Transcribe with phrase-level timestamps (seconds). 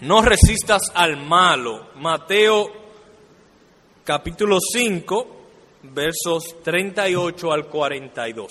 [0.00, 1.88] no resistas al malo.
[1.96, 2.70] Mateo
[4.04, 5.26] capítulo 5,
[5.84, 8.48] versos 38 al 42.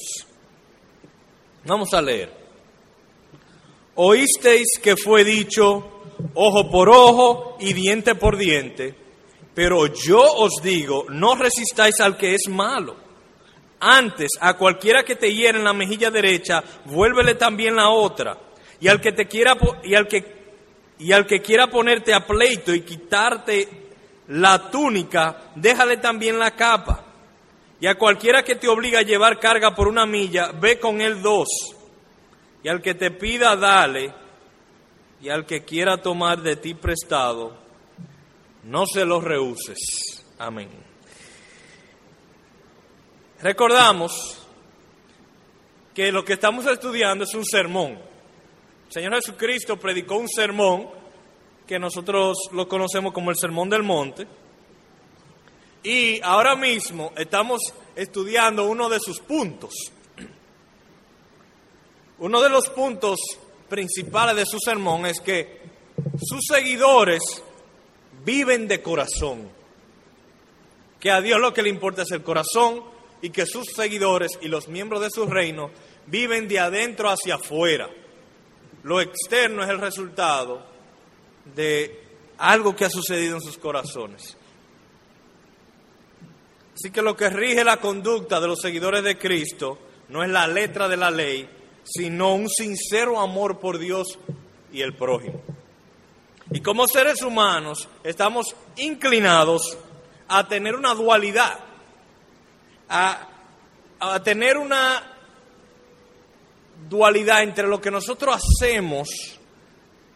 [1.66, 2.44] Vamos a leer.
[3.96, 6.02] Oísteis que fue dicho
[6.34, 8.96] ojo por ojo y diente por diente,
[9.54, 12.96] pero yo os digo, no resistáis al que es malo.
[13.80, 18.38] Antes, a cualquiera que te hiere en la mejilla derecha, vuélvele también la otra.
[18.80, 20.43] Y al que te quiera y al que
[21.04, 23.68] y al que quiera ponerte a pleito y quitarte
[24.30, 27.04] la túnica, déjale también la capa.
[27.82, 31.22] Y a cualquiera que te obliga a llevar carga por una milla, ve con él
[31.22, 31.50] dos.
[32.64, 34.14] Y al que te pida, dale.
[35.22, 37.58] Y al que quiera tomar de ti prestado,
[38.64, 40.24] no se lo rehuses.
[40.40, 40.70] Amén.
[43.42, 44.42] Recordamos
[45.94, 48.13] que lo que estamos estudiando es un sermón.
[48.94, 50.88] El Señor Jesucristo predicó un sermón
[51.66, 54.28] que nosotros lo conocemos como el Sermón del Monte.
[55.82, 57.60] Y ahora mismo estamos
[57.96, 59.74] estudiando uno de sus puntos.
[62.20, 63.18] Uno de los puntos
[63.68, 65.62] principales de su sermón es que
[66.24, 67.24] sus seguidores
[68.24, 69.50] viven de corazón.
[71.00, 72.84] Que a Dios lo que le importa es el corazón
[73.24, 75.72] y que sus seguidores y los miembros de su reino
[76.06, 77.90] viven de adentro hacia afuera.
[78.84, 80.62] Lo externo es el resultado
[81.56, 82.04] de
[82.38, 84.36] algo que ha sucedido en sus corazones.
[86.76, 89.78] Así que lo que rige la conducta de los seguidores de Cristo
[90.10, 91.50] no es la letra de la ley,
[91.84, 94.20] sino un sincero amor por Dios
[94.72, 95.42] y el prójimo.
[96.52, 99.78] Y como seres humanos estamos inclinados
[100.28, 101.60] a tener una dualidad,
[102.90, 103.28] a,
[104.00, 105.13] a tener una
[106.90, 109.10] dualidad entre lo que nosotros hacemos,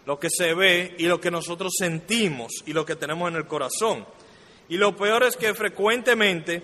[0.05, 3.47] lo que se ve, y lo que nosotros sentimos y lo que tenemos en el
[3.47, 4.05] corazón.
[4.69, 6.63] Y lo peor es que frecuentemente,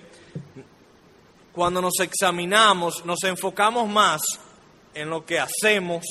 [1.52, 4.22] cuando nos examinamos, nos enfocamos más
[4.94, 6.04] en lo que hacemos,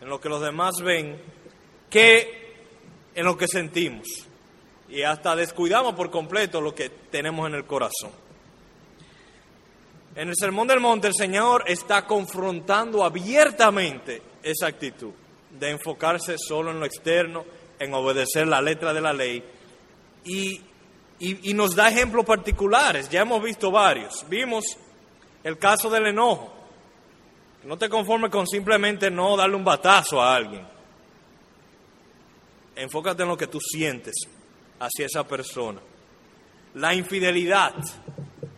[0.00, 1.20] en lo que los demás ven,
[1.90, 2.56] que
[3.14, 4.06] en lo que sentimos.
[4.88, 8.10] Y hasta descuidamos por completo lo que tenemos en el corazón.
[10.14, 15.12] En el Sermón del Monte el Señor está confrontando abiertamente esa actitud
[15.58, 17.44] de enfocarse solo en lo externo,
[17.78, 19.42] en obedecer la letra de la ley.
[20.24, 20.60] Y,
[21.18, 24.24] y, nos da ejemplos particulares, ya hemos visto varios.
[24.28, 24.64] Vimos
[25.42, 26.52] el caso del enojo.
[27.64, 30.66] No te conformes con simplemente no darle un batazo a alguien.
[32.76, 34.14] Enfócate en lo que tú sientes
[34.78, 35.80] hacia esa persona.
[36.74, 37.74] La infidelidad.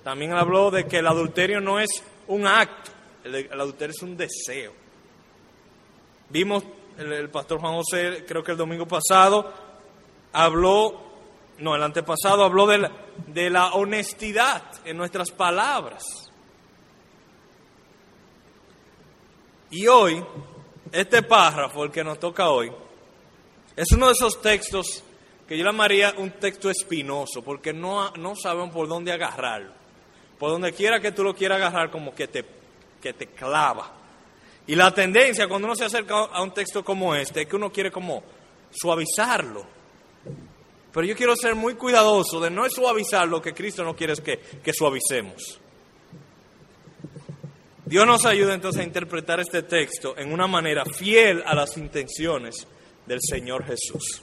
[0.04, 1.88] También habló de que el adulterio no es
[2.28, 2.90] un acto,
[3.24, 4.74] el, adulterio es un deseo.
[6.28, 6.62] Vimos,
[6.98, 9.50] el, el, pastor Juan José, creo que el domingo pasado,
[10.32, 11.00] habló,
[11.58, 12.92] no, el antepasado habló de la,
[13.28, 16.04] de la honestidad en nuestras palabras.
[19.70, 20.22] Y hoy,
[20.92, 22.70] este párrafo, el que nos toca hoy,
[23.74, 25.02] es uno de esos textos
[25.48, 29.83] que yo llamaría un texto espinoso, porque no, no saben por dónde agarrarlo.
[30.38, 32.44] Por donde quiera que tú lo quieras agarrar, como que te,
[33.00, 33.92] que te clava.
[34.66, 37.70] Y la tendencia cuando uno se acerca a un texto como este es que uno
[37.70, 38.22] quiere como
[38.70, 39.66] suavizarlo.
[40.92, 44.20] Pero yo quiero ser muy cuidadoso de no suavizar lo que Cristo no quiere es
[44.20, 45.60] que, que suavicemos.
[47.84, 52.66] Dios nos ayuda entonces a interpretar este texto en una manera fiel a las intenciones
[53.06, 54.22] del Señor Jesús.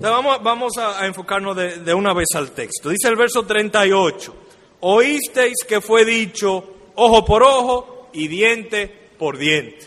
[0.00, 2.90] Vamos, a, enfocarnos de, de una vez al texto.
[2.90, 4.34] Dice el verso 38,
[4.80, 8.86] oísteis que fue dicho ojo por ojo y diente
[9.18, 9.86] por diente.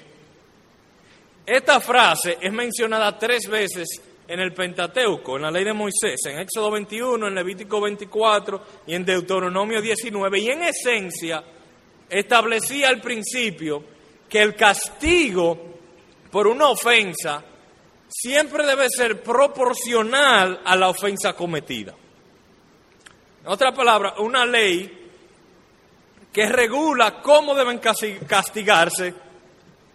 [1.46, 3.88] Esta frase es mencionada tres veces
[4.28, 8.96] en el Pentateuco, en la ley de Moisés, en Éxodo 21, en Levítico 24 y
[8.96, 11.44] en Deuteronomio 19, y en esencia
[12.10, 13.84] establecía al principio
[14.30, 15.58] que el castigo
[16.32, 17.44] por una ofensa
[18.12, 21.96] siempre debe ser proporcional a la ofensa cometida.
[23.44, 25.10] En otra palabra, una ley
[26.32, 29.14] que regula cómo deben castigarse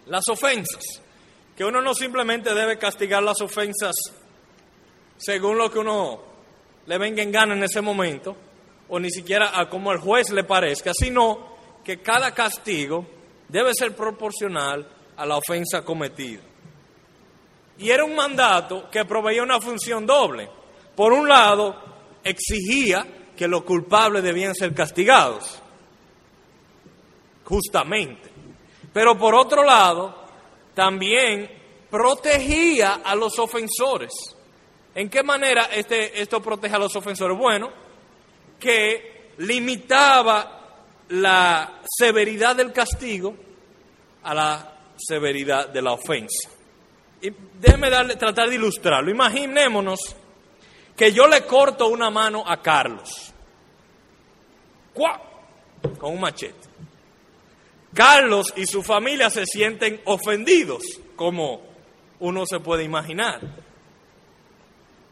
[0.07, 0.83] las ofensas.
[1.55, 3.95] Que uno no simplemente debe castigar las ofensas
[5.17, 6.21] según lo que uno
[6.85, 8.35] le venga en gana en ese momento,
[8.89, 13.05] o ni siquiera a como el juez le parezca, sino que cada castigo
[13.49, 14.87] debe ser proporcional
[15.17, 16.41] a la ofensa cometida.
[17.79, 20.49] Y era un mandato que proveía una función doble.
[20.95, 21.75] Por un lado,
[22.23, 25.61] exigía que los culpables debían ser castigados,
[27.43, 28.29] justamente.
[28.91, 30.25] Pero por otro lado,
[30.73, 31.49] también
[31.89, 34.11] protegía a los ofensores.
[34.95, 37.37] ¿En qué manera este, esto protege a los ofensores?
[37.37, 37.71] Bueno,
[38.59, 40.57] que limitaba
[41.09, 43.35] la severidad del castigo
[44.23, 46.56] a la severidad de la ofensa.
[47.21, 49.09] Déjeme darle, tratar de ilustrarlo.
[49.09, 50.15] Imaginémonos
[50.95, 53.33] que yo le corto una mano a Carlos.
[54.93, 55.21] ¡Cuá!
[55.99, 56.67] Con un machete.
[57.93, 60.83] Carlos y su familia se sienten ofendidos,
[61.15, 61.61] como
[62.19, 63.41] uno se puede imaginar.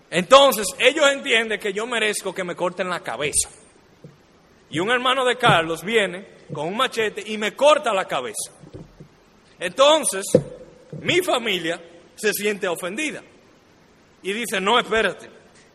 [0.10, 3.50] Entonces, ellos entienden que yo merezco que me corten la cabeza.
[4.70, 8.52] Y un hermano de Carlos viene con un machete y me corta la cabeza.
[9.60, 10.26] Entonces,
[11.02, 11.82] mi familia
[12.16, 13.22] se siente ofendida.
[14.22, 15.30] Y dice, no, espérate,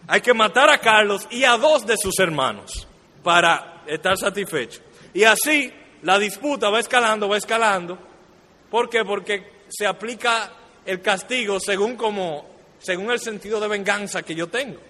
[0.07, 2.87] hay que matar a Carlos y a dos de sus hermanos
[3.23, 4.81] para estar satisfecho.
[5.15, 5.73] Y así
[6.03, 7.99] la disputa va escalando, va escalando.
[8.71, 9.05] ¿Por qué?
[9.05, 10.53] Porque se aplica
[10.85, 12.49] el castigo según como
[12.79, 14.81] según el sentido de venganza que yo tengo.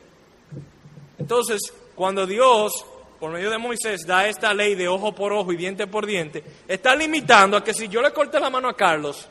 [1.19, 1.61] Entonces,
[1.94, 2.85] cuando Dios
[3.20, 6.43] por medio de Moisés da esta ley de ojo por ojo y diente por diente,
[6.67, 9.29] está limitando a que si yo le corté la mano a Carlos,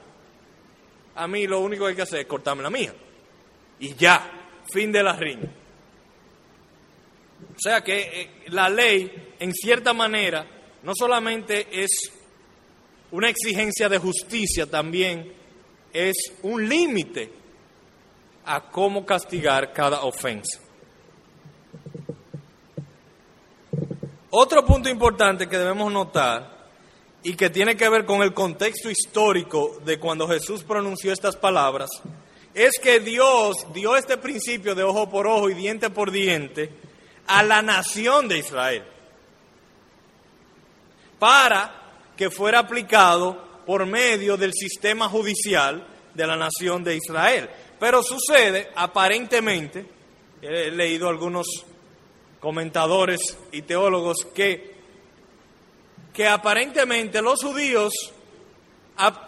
[1.19, 2.93] a mí lo único que hay que hacer es cortarme la mía.
[3.81, 4.31] Y ya,
[4.71, 5.51] fin de la riña.
[7.51, 10.47] O sea que eh, la ley, en cierta manera,
[10.81, 11.89] no solamente es
[13.11, 15.33] una exigencia de justicia, también
[15.91, 17.29] es un límite
[18.45, 20.61] a cómo castigar cada ofensa.
[24.29, 26.58] Otro punto importante que debemos notar
[27.23, 31.89] y que tiene que ver con el contexto histórico de cuando Jesús pronunció estas palabras,
[32.53, 36.69] es que Dios dio este principio de ojo por ojo y diente por diente
[37.27, 38.83] a la nación de Israel
[41.19, 41.75] para
[42.15, 47.49] que fuera aplicado por medio del sistema judicial de la nación de Israel.
[47.79, 49.85] Pero sucede, aparentemente,
[50.41, 51.45] he leído algunos
[52.39, 54.78] comentadores y teólogos que,
[56.13, 57.93] que aparentemente los judíos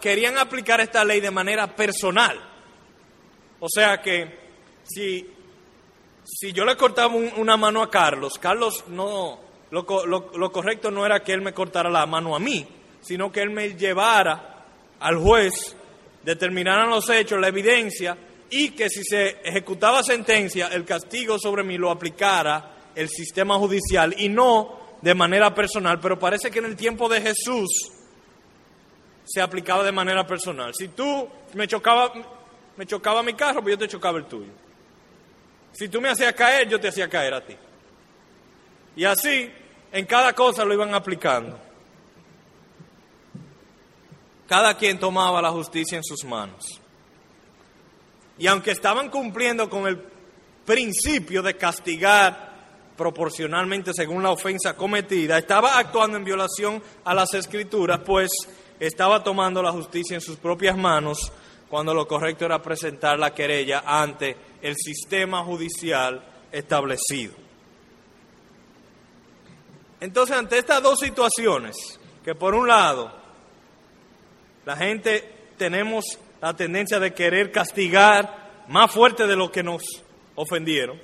[0.00, 2.38] querían aplicar esta ley de manera personal.
[3.60, 4.38] O sea que
[4.82, 5.26] si,
[6.24, 9.40] si yo le cortaba una mano a Carlos, Carlos no,
[9.70, 12.66] lo, lo, correcto no era que él me cortara la mano a mí,
[13.00, 14.64] sino que él me llevara
[15.00, 15.76] al juez,
[16.22, 18.16] determinaran los hechos, la evidencia,
[18.50, 24.14] y que si se ejecutaba sentencia, el castigo sobre mí lo aplicara el sistema judicial
[24.18, 27.90] y no de manera personal, pero parece que en el tiempo de Jesús
[29.24, 30.72] se aplicaba de manera personal.
[30.74, 32.12] Si tú me chocaba,
[32.76, 34.52] me chocaba mi carro, pues yo te chocaba el tuyo.
[35.72, 37.56] Si tú me hacías caer, yo te hacía caer a ti.
[38.94, 39.50] Y así,
[39.90, 41.58] en cada cosa lo iban aplicando.
[44.46, 46.80] Cada quien tomaba la justicia en sus manos.
[48.38, 49.98] Y aunque estaban cumpliendo con el
[50.64, 52.51] principio de castigar
[52.96, 58.30] proporcionalmente según la ofensa cometida, estaba actuando en violación a las escrituras, pues
[58.78, 61.32] estaba tomando la justicia en sus propias manos
[61.68, 67.32] cuando lo correcto era presentar la querella ante el sistema judicial establecido.
[70.00, 73.12] Entonces, ante estas dos situaciones, que por un lado,
[74.66, 79.82] la gente tenemos la tendencia de querer castigar más fuerte de lo que nos
[80.34, 81.00] ofendieron,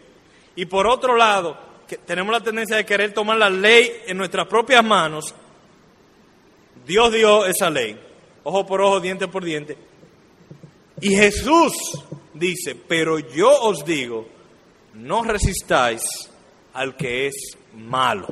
[0.54, 4.85] y por otro lado, tenemos la tendencia de querer tomar la ley en nuestras propias
[4.85, 5.35] manos,
[6.87, 7.99] Dios dio esa ley,
[8.45, 9.76] ojo por ojo, diente por diente.
[11.00, 11.73] Y Jesús
[12.35, 14.26] dice, pero yo os digo,
[14.95, 16.02] no resistáis
[16.75, 17.35] al que es
[17.75, 18.26] malo.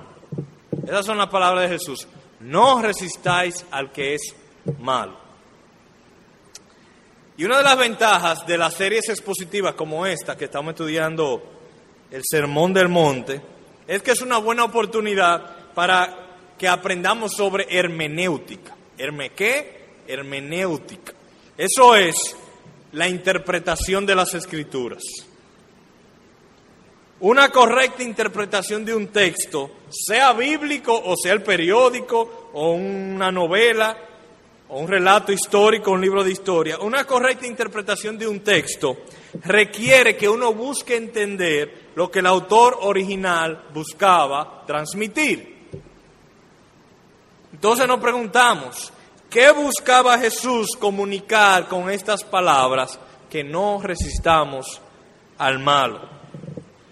[0.84, 2.06] Esas son las palabras de Jesús.
[2.40, 4.34] No resistáis al que es
[4.80, 5.16] malo.
[7.36, 11.55] Y una de las ventajas de las series expositivas como esta que estamos estudiando
[12.10, 13.40] el Sermón del Monte,
[13.86, 16.26] es que es una buena oportunidad para
[16.58, 18.74] que aprendamos sobre hermenéutica.
[18.98, 19.86] ¿Herme qué?
[20.06, 21.12] Hermenéutica.
[21.56, 22.36] Eso es
[22.92, 25.02] la interpretación de las escrituras.
[27.20, 33.96] Una correcta interpretación de un texto, sea bíblico o sea el periódico o una novela
[34.68, 38.98] o un relato histórico, un libro de historia, una correcta interpretación de un texto
[39.44, 45.56] requiere que uno busque entender lo que el autor original buscaba transmitir.
[47.52, 48.92] Entonces nos preguntamos,
[49.30, 52.98] ¿qué buscaba Jesús comunicar con estas palabras
[53.30, 54.78] que no resistamos
[55.38, 56.02] al malo?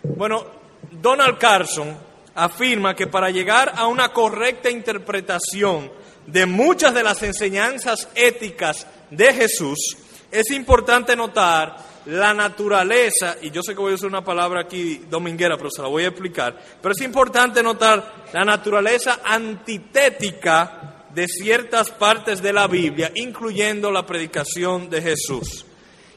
[0.02, 0.46] Bueno,
[0.90, 1.94] Donald Carson
[2.34, 5.92] afirma que para llegar a una correcta interpretación
[6.26, 9.99] de muchas de las enseñanzas éticas de Jesús,
[10.30, 15.02] es importante notar la naturaleza, y yo sé que voy a usar una palabra aquí
[15.08, 21.26] dominguera, pero se la voy a explicar, pero es importante notar la naturaleza antitética de
[21.26, 25.64] ciertas partes de la Biblia, incluyendo la predicación de Jesús,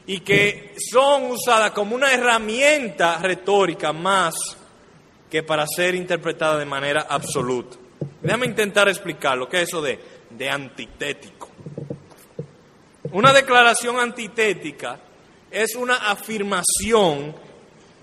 [0.06, 4.34] y que son usadas como una herramienta retórica más
[5.30, 7.76] que para ser interpretada de manera absoluta.
[8.22, 9.98] Déjame intentar explicar lo que es eso de,
[10.30, 11.48] de antitético.
[13.12, 14.98] Una declaración antitética
[15.50, 17.34] es una afirmación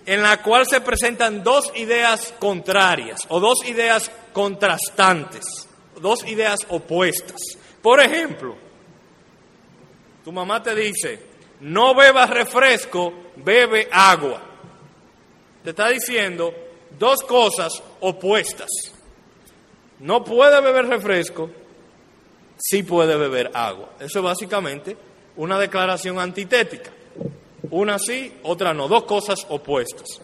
[0.06, 5.68] en la cual se presentan dos ideas contrarias o dos ideas contrastantes,
[6.00, 7.38] dos ideas opuestas.
[7.82, 8.56] Por ejemplo,
[10.24, 11.20] tu mamá te dice,
[11.62, 14.42] no bebas refresco, bebe agua.
[15.64, 16.54] Te está diciendo
[16.98, 18.70] dos cosas opuestas.
[20.00, 21.50] No puede beber refresco,
[22.58, 23.94] sí puede beber agua.
[24.00, 24.96] Eso es básicamente
[25.38, 26.92] una declaración antitética.
[27.72, 30.22] Una sí, otra no, dos cosas opuestas.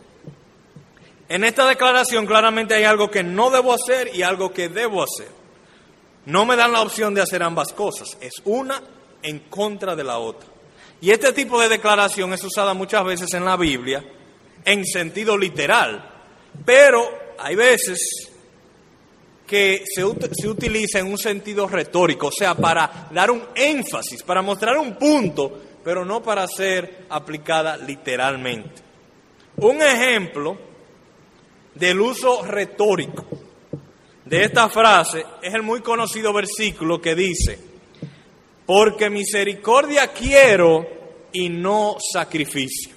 [1.30, 5.30] En esta declaración claramente hay algo que no debo hacer y algo que debo hacer.
[6.26, 8.82] No me dan la opción de hacer ambas cosas, es una
[9.24, 10.48] en contra de la otra.
[11.00, 14.04] Y este tipo de declaración es usada muchas veces en la Biblia
[14.64, 16.08] en sentido literal,
[16.64, 17.02] pero
[17.40, 18.30] hay veces
[19.48, 24.42] que se, se, utiliza en un sentido retórico, o sea, para dar un énfasis, para
[24.42, 28.82] mostrar un punto, pero no para ser aplicada literalmente.
[29.58, 30.58] Un ejemplo
[31.76, 33.26] del uso retórico
[34.26, 37.60] de esta frase es el muy conocido versículo que dice,
[38.66, 40.88] porque misericordia quiero
[41.34, 42.96] y no sacrificio.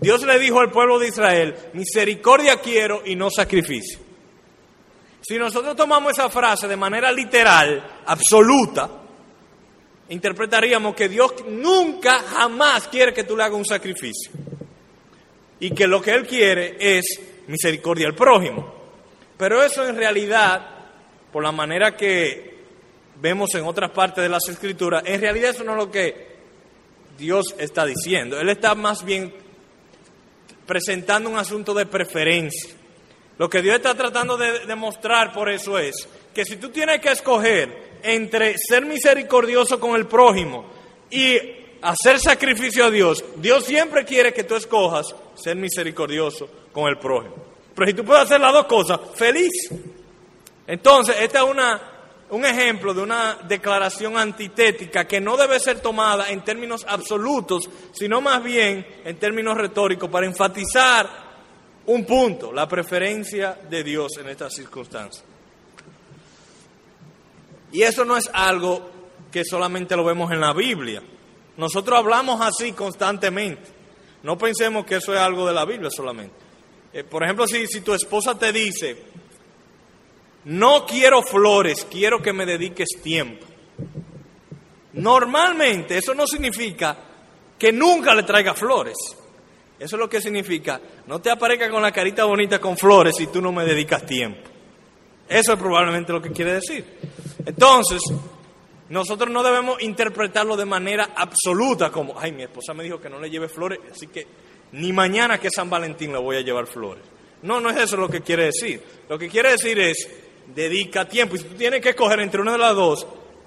[0.00, 3.98] Dios le dijo al pueblo de Israel, misericordia quiero y no sacrificio.
[5.20, 8.88] Si nosotros tomamos esa frase de manera literal, absoluta,
[10.08, 14.32] interpretaríamos que Dios nunca, jamás quiere que tú le hagas un sacrificio.
[15.60, 18.74] Y que lo que Él quiere es misericordia al prójimo.
[19.36, 20.66] Pero eso en realidad,
[21.32, 22.58] por la manera que
[23.20, 26.28] vemos en otras partes de las escrituras, en realidad eso no es lo que
[27.18, 28.38] Dios está diciendo.
[28.40, 29.32] Él está más bien
[30.66, 32.74] presentando un asunto de preferencia.
[33.38, 37.10] Lo que Dios está tratando de demostrar por eso es que si tú tienes que
[37.10, 40.64] escoger entre ser misericordioso con el prójimo
[41.10, 41.38] y
[41.82, 47.34] hacer sacrificio a Dios, Dios siempre quiere que tú escojas ser misericordioso con el prójimo.
[47.74, 49.52] Pero si tú puedes hacer las dos cosas, feliz.
[50.66, 51.80] Entonces, esta es una,
[52.30, 58.20] un ejemplo de una declaración antitética que no debe ser tomada en términos absolutos, sino
[58.20, 61.28] más bien en términos retóricos para enfatizar
[61.86, 65.24] un punto, la preferencia de Dios en estas circunstancias.
[67.72, 68.90] Y eso no es algo
[69.30, 71.02] que solamente lo vemos en la Biblia.
[71.56, 73.68] Nosotros hablamos así constantemente.
[74.22, 76.34] No pensemos que eso es algo de la Biblia solamente.
[76.92, 78.96] Eh, por ejemplo, si, si tu esposa te dice,
[80.44, 83.44] no quiero flores, quiero que me dediques tiempo.
[84.94, 86.96] Normalmente eso no significa
[87.58, 88.96] que nunca le traiga flores.
[89.78, 93.28] Eso es lo que significa, no te aparezca con la carita bonita con flores si
[93.28, 94.40] tú no me dedicas tiempo.
[95.28, 96.84] Eso es probablemente lo que quiere decir.
[97.48, 98.02] Entonces,
[98.90, 103.18] nosotros no debemos interpretarlo de manera absoluta como, ay, mi esposa me dijo que no
[103.18, 104.26] le lleve flores, así que
[104.72, 107.02] ni mañana que es San Valentín le voy a llevar flores.
[107.40, 108.82] No, no es eso lo que quiere decir.
[109.08, 110.10] Lo que quiere decir es,
[110.54, 111.36] dedica tiempo.
[111.36, 113.06] Y si tú tienes que escoger entre una de las dos,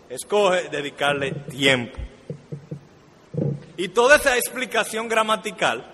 [0.10, 2.00] escoge dedicarle tiempo.
[3.78, 5.94] Y toda esa explicación gramatical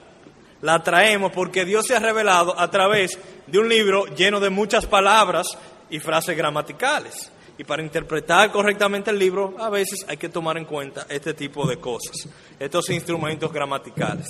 [0.61, 4.85] la traemos porque Dios se ha revelado a través de un libro lleno de muchas
[4.85, 5.45] palabras
[5.89, 7.33] y frases gramaticales.
[7.57, 11.67] Y para interpretar correctamente el libro, a veces hay que tomar en cuenta este tipo
[11.67, 12.27] de cosas,
[12.59, 14.27] estos instrumentos gramaticales.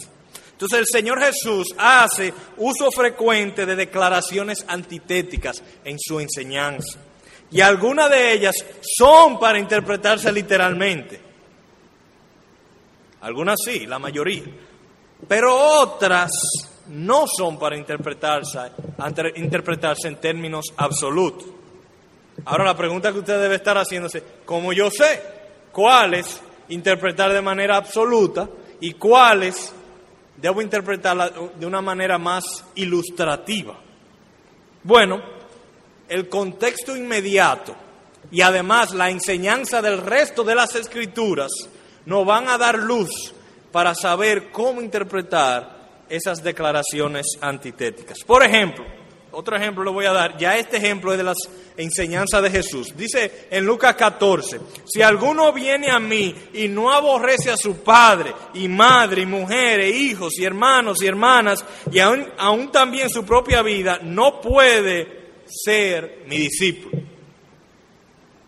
[0.51, 6.99] Entonces el Señor Jesús hace uso frecuente de declaraciones antitéticas en su enseñanza.
[7.51, 11.21] Y algunas de ellas son para interpretarse literalmente.
[13.21, 14.43] Algunas sí, la mayoría
[15.27, 16.31] pero otras
[16.87, 18.59] no son para interpretarse,
[19.35, 21.47] interpretarse en términos absolutos.
[22.45, 25.21] Ahora la pregunta que usted debe estar haciéndose, ¿cómo yo sé
[25.71, 28.47] cuáles interpretar de manera absoluta
[28.79, 29.73] y cuáles
[30.37, 33.77] debo interpretar de una manera más ilustrativa?
[34.83, 35.21] Bueno,
[36.07, 37.75] el contexto inmediato
[38.31, 41.49] y además la enseñanza del resto de las escrituras
[42.05, 43.33] nos van a dar luz
[43.71, 45.77] para saber cómo interpretar
[46.09, 48.19] esas declaraciones antitéticas.
[48.25, 48.85] Por ejemplo,
[49.39, 50.35] Otro ejemplo le voy a dar.
[50.39, 51.37] Ya este ejemplo es de las
[51.77, 52.97] enseñanzas de Jesús.
[52.97, 58.33] Dice en Lucas 14, si alguno viene a mí y no aborrece a su padre
[58.55, 63.61] y madre y mujeres, hijos y hermanos y hermanas y aún, aún también su propia
[63.61, 66.99] vida, no puede ser mi discípulo.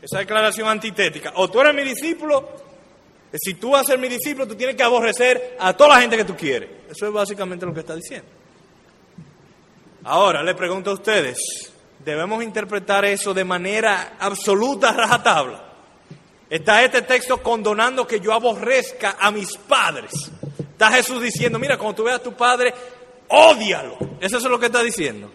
[0.02, 1.34] Esa declaración antitética.
[1.36, 2.50] O tú eres mi discípulo,
[3.40, 6.18] si tú vas a ser mi discípulo, tú tienes que aborrecer a toda la gente
[6.18, 6.68] que tú quieres.
[6.90, 8.39] Eso es básicamente lo que está diciendo.
[10.04, 11.72] Ahora le pregunto a ustedes,
[12.04, 15.66] ¿debemos interpretar eso de manera absoluta, rajatabla?
[16.50, 20.12] Está este texto condonando que yo aborrezca a mis padres.
[20.58, 22.74] Está Jesús diciendo, mira, cuando tú veas a tu padre,
[23.28, 23.98] ódialo.
[24.20, 25.30] ¿Eso es lo que está diciendo?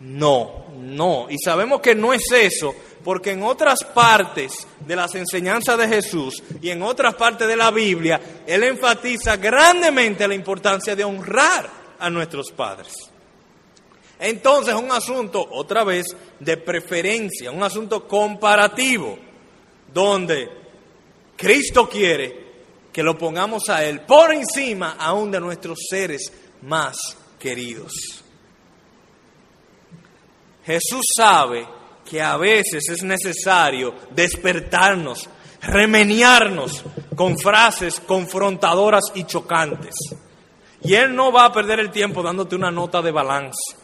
[0.00, 1.26] No, no.
[1.28, 6.42] Y sabemos que no es eso, porque en otras partes de las enseñanzas de Jesús
[6.62, 12.10] y en otras partes de la Biblia, Él enfatiza grandemente la importancia de honrar a
[12.10, 12.94] nuestros padres.
[14.18, 16.06] Entonces, un asunto, otra vez,
[16.40, 19.18] de preferencia, un asunto comparativo,
[19.92, 20.48] donde
[21.36, 22.48] Cristo quiere
[22.92, 26.96] que lo pongamos a Él por encima aún de nuestros seres más
[27.38, 27.92] queridos.
[30.66, 31.66] Jesús sabe
[32.04, 35.28] que a veces es necesario despertarnos,
[35.62, 36.82] remeniarnos
[37.14, 39.94] con frases confrontadoras y chocantes.
[40.82, 43.76] Y Él no va a perder el tiempo dándote una nota de balance.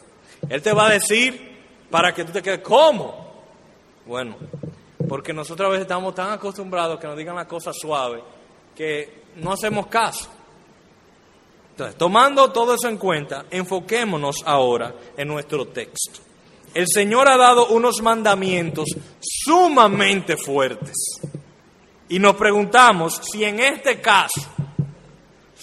[0.49, 1.55] Él te va a decir
[1.89, 3.43] para que tú te quedes, ¿cómo?
[4.05, 4.35] Bueno,
[5.07, 8.21] porque nosotros a veces estamos tan acostumbrados que nos digan las cosas suaves
[8.75, 10.29] que no hacemos caso.
[11.71, 16.19] Entonces, tomando todo eso en cuenta, enfoquémonos ahora en nuestro texto.
[16.73, 20.95] El Señor ha dado unos mandamientos sumamente fuertes.
[22.09, 24.41] Y nos preguntamos si en este caso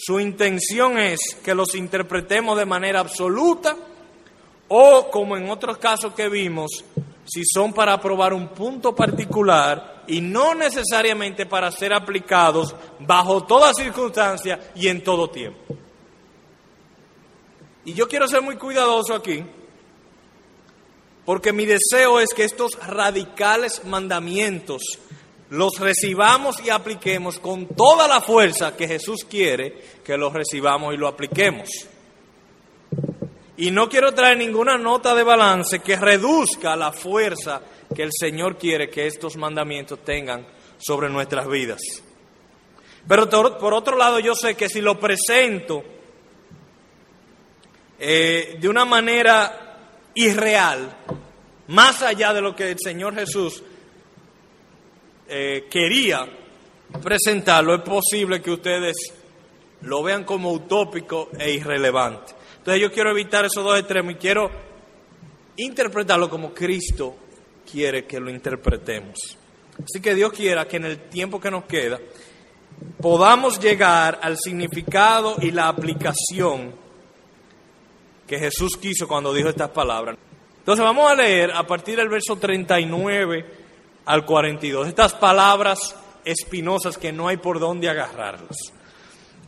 [0.04, 3.76] su intención es que los interpretemos de manera absoluta
[4.66, 6.84] o como en otros casos que vimos,
[7.24, 13.72] si son para probar un punto particular y no necesariamente para ser aplicados bajo toda
[13.74, 15.76] circunstancia y en todo tiempo.
[17.84, 19.44] Y yo quiero ser muy cuidadoso aquí,
[21.24, 24.82] porque mi deseo es que estos radicales mandamientos
[25.52, 30.96] los recibamos y apliquemos con toda la fuerza que Jesús quiere que los recibamos y
[30.96, 31.68] lo apliquemos.
[33.58, 37.60] Y no quiero traer ninguna nota de balance que reduzca la fuerza
[37.94, 40.46] que el Señor quiere que estos mandamientos tengan
[40.78, 41.82] sobre nuestras vidas.
[43.06, 45.84] Pero por otro lado, yo sé que si lo presento
[47.98, 49.76] eh, de una manera
[50.14, 50.96] irreal,
[51.68, 53.62] más allá de lo que el Señor Jesús
[55.28, 56.26] eh, quería
[57.02, 58.96] presentarlo, es posible que ustedes
[59.82, 62.34] lo vean como utópico e irrelevante.
[62.58, 64.50] Entonces yo quiero evitar esos dos extremos y quiero
[65.56, 67.16] interpretarlo como Cristo
[67.70, 69.36] quiere que lo interpretemos.
[69.82, 71.98] Así que Dios quiera que en el tiempo que nos queda
[73.00, 76.74] podamos llegar al significado y la aplicación
[78.26, 80.16] que Jesús quiso cuando dijo estas palabras.
[80.58, 83.61] Entonces vamos a leer a partir del verso 39
[84.04, 88.56] al 42, estas palabras espinosas que no hay por dónde agarrarlas.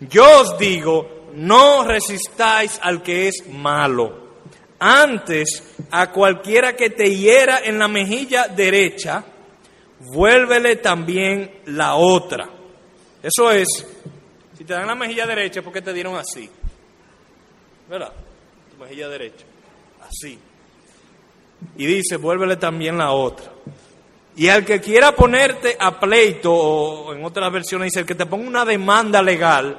[0.00, 4.24] Yo os digo, no resistáis al que es malo.
[4.78, 9.24] Antes, a cualquiera que te hiera en la mejilla derecha,
[10.00, 12.48] vuélvele también la otra.
[13.22, 13.68] Eso es,
[14.56, 16.50] si te dan la mejilla derecha, ¿por qué te dieron así?
[17.88, 18.12] ¿Verdad?
[18.70, 19.44] Tu mejilla derecha.
[20.02, 20.38] Así.
[21.76, 23.50] Y dice, vuélvele también la otra.
[24.36, 28.26] Y al que quiera ponerte a pleito, o en otras versiones dice, el que te
[28.26, 29.78] ponga una demanda legal,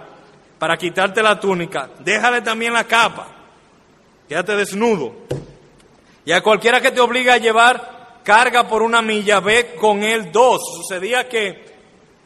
[0.57, 3.27] para quitarte la túnica, déjale también la capa,
[4.27, 5.13] quédate desnudo.
[6.25, 10.31] Y a cualquiera que te obligue a llevar carga por una milla, ve con él
[10.31, 10.61] dos.
[10.77, 11.47] Sucedía que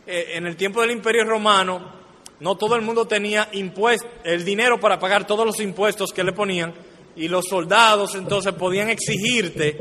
[0.08, 2.00] eh, en el tiempo del Imperio Romano
[2.40, 6.74] no todo el mundo tenía el dinero para pagar todos los impuestos que le ponían
[7.18, 9.78] y los soldados entonces podían exigirte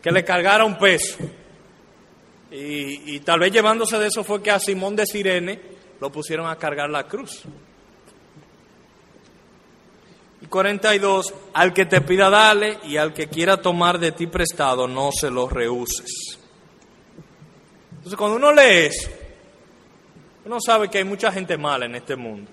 [0.00, 1.16] que le cargara un peso.
[2.50, 5.60] Y, y tal vez llevándose de eso fue que a Simón de Sirene
[6.00, 7.44] lo pusieron a cargar la cruz.
[10.48, 15.10] 42, al que te pida dale y al que quiera tomar de ti prestado no
[15.12, 16.38] se lo rehuses.
[17.90, 19.08] Entonces cuando uno lee eso,
[20.44, 22.50] uno sabe que hay mucha gente mala en este mundo,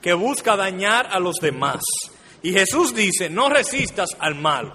[0.00, 1.80] que busca dañar a los demás.
[2.42, 4.74] Y Jesús dice, no resistas al mal.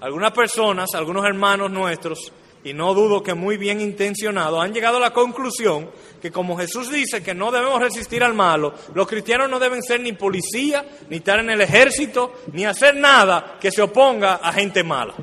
[0.00, 2.32] Algunas personas, algunos hermanos nuestros,
[2.66, 5.88] y no dudo que muy bien intencionados, han llegado a la conclusión
[6.20, 10.00] que como Jesús dice que no debemos resistir al malo, los cristianos no deben ser
[10.00, 14.82] ni policía, ni estar en el ejército, ni hacer nada que se oponga a gente
[14.82, 15.14] mala.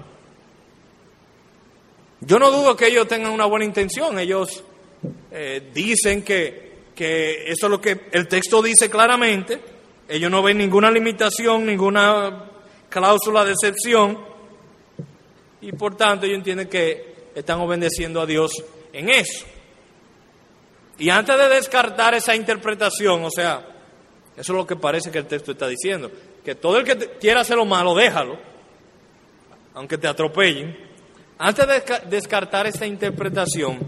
[2.21, 4.63] Yo no dudo que ellos tengan una buena intención, ellos
[5.29, 9.59] eh, dicen que, que eso es lo que el texto dice claramente,
[10.07, 12.45] ellos no ven ninguna limitación, ninguna
[12.87, 14.32] cláusula de excepción,
[15.63, 18.51] y por tanto ellos entienden que están obedeciendo a Dios
[18.91, 19.45] en eso.
[20.97, 23.65] Y antes de descartar esa interpretación, o sea,
[24.35, 26.11] eso es lo que parece que el texto está diciendo,
[26.43, 28.37] que todo el que quiera hacer lo malo, déjalo,
[29.73, 30.77] aunque te atropellen.
[31.37, 33.79] Antes de descartar esa interpretación,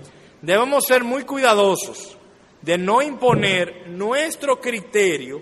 [0.42, 2.18] debemos ser muy cuidadosos
[2.62, 5.42] de no imponer nuestro criterio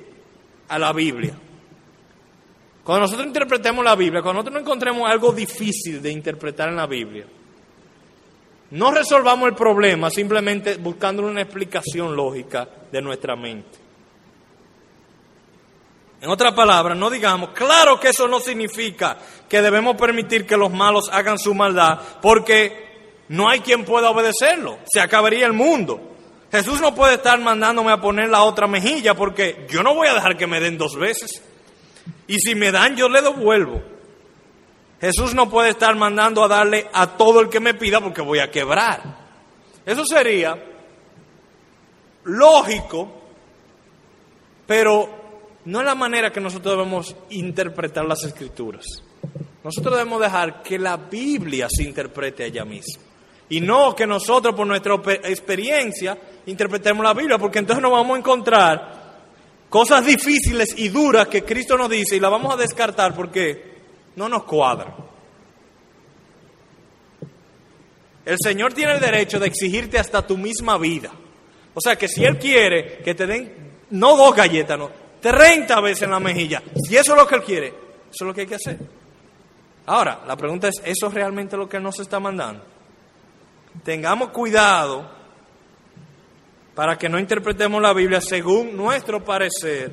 [0.67, 1.37] a la Biblia.
[2.83, 6.85] Cuando nosotros interpretemos la Biblia, cuando nosotros no encontremos algo difícil de interpretar en la
[6.85, 7.25] Biblia,
[8.71, 13.77] no resolvamos el problema simplemente buscando una explicación lógica de nuestra mente.
[16.19, 19.17] En otras palabras, no digamos, claro que eso no significa
[19.47, 24.79] que debemos permitir que los malos hagan su maldad, porque no hay quien pueda obedecerlo,
[24.91, 26.01] se acabaría el mundo.
[26.51, 30.13] Jesús no puede estar mandándome a poner la otra mejilla, porque yo no voy a
[30.13, 31.41] dejar que me den dos veces.
[32.27, 33.81] Y si me dan, yo le devuelvo.
[35.01, 38.39] Jesús no puede estar mandando a darle a todo el que me pida porque voy
[38.39, 39.01] a quebrar.
[39.85, 40.57] Eso sería
[42.23, 43.11] lógico,
[44.65, 45.09] pero
[45.65, 48.85] no es la manera que nosotros debemos interpretar las escrituras.
[49.63, 53.03] Nosotros debemos dejar que la Biblia se interprete a ella misma.
[53.49, 58.19] Y no que nosotros por nuestra experiencia interpretemos la Biblia, porque entonces nos vamos a
[58.19, 59.02] encontrar
[59.73, 63.73] cosas difíciles y duras que Cristo nos dice y las vamos a descartar porque
[64.15, 64.95] no nos cuadra.
[68.23, 71.09] El Señor tiene el derecho de exigirte hasta tu misma vida.
[71.73, 73.51] O sea que si Él quiere que te den,
[73.89, 77.43] no dos galletas, no, 30 veces en la mejilla, si eso es lo que Él
[77.43, 78.77] quiere, eso es lo que hay que hacer.
[79.88, 82.63] Ahora, la pregunta es, ¿eso es realmente lo que Él nos está mandando?
[83.83, 85.09] Tengamos cuidado
[86.75, 89.91] para que no interpretemos la Biblia según nuestro parecer,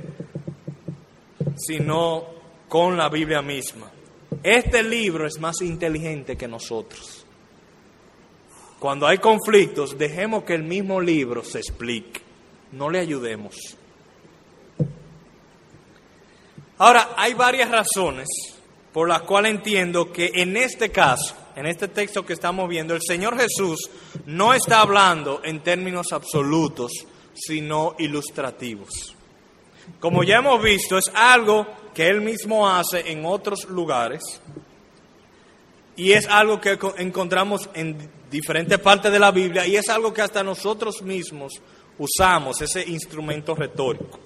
[1.57, 2.25] sino
[2.69, 3.91] con la Biblia misma.
[4.43, 7.27] Este libro es más inteligente que nosotros.
[8.79, 12.23] Cuando hay conflictos, dejemos que el mismo libro se explique.
[12.73, 13.77] No le ayudemos.
[16.79, 18.27] Ahora, hay varias razones
[18.93, 23.03] por las cuales entiendo que en este caso, en este texto que estamos viendo, el
[23.07, 23.91] Señor Jesús
[24.25, 26.91] no está hablando en términos absolutos,
[27.35, 29.15] sino ilustrativos.
[29.99, 34.23] Como ya hemos visto, es algo que Él mismo hace en otros lugares
[35.97, 40.23] y es algo que encontramos en diferentes partes de la Biblia y es algo que
[40.23, 41.53] hasta nosotros mismos
[41.99, 44.19] usamos, ese instrumento retórico.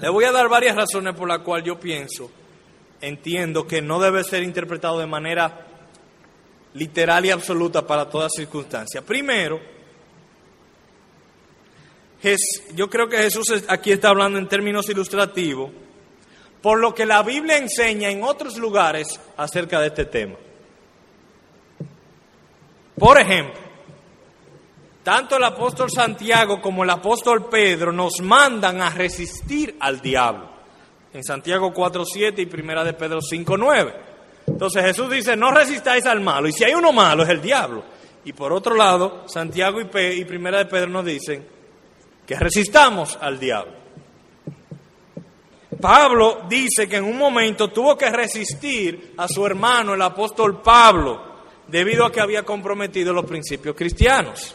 [0.00, 2.30] Le voy a dar varias razones por las cuales yo pienso,
[3.00, 5.72] entiendo que no debe ser interpretado de manera
[6.74, 9.02] literal y absoluta para todas circunstancias.
[9.04, 9.60] Primero,
[12.74, 15.70] yo creo que Jesús aquí está hablando en términos ilustrativos,
[16.62, 20.36] por lo que la Biblia enseña en otros lugares acerca de este tema.
[22.98, 23.60] Por ejemplo,
[25.02, 30.48] tanto el apóstol Santiago como el apóstol Pedro nos mandan a resistir al diablo.
[31.12, 34.13] En Santiago 4.7 y primera de Pedro 5.9.
[34.46, 36.48] Entonces Jesús dice, no resistáis al malo.
[36.48, 37.84] Y si hay uno malo es el diablo.
[38.24, 39.84] Y por otro lado, Santiago y,
[40.24, 41.46] primera de Pedro nos dicen
[42.26, 43.84] que resistamos al diablo.
[45.80, 51.34] Pablo dice que en un momento tuvo que resistir a su hermano, el apóstol Pablo,
[51.68, 54.54] debido a que había comprometido los principios cristianos.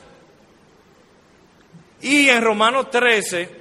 [2.02, 3.60] Y en Romanos 13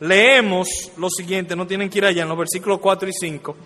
[0.00, 3.56] leemos lo siguiente, no tienen que ir allá, en los versículos 4 y 5,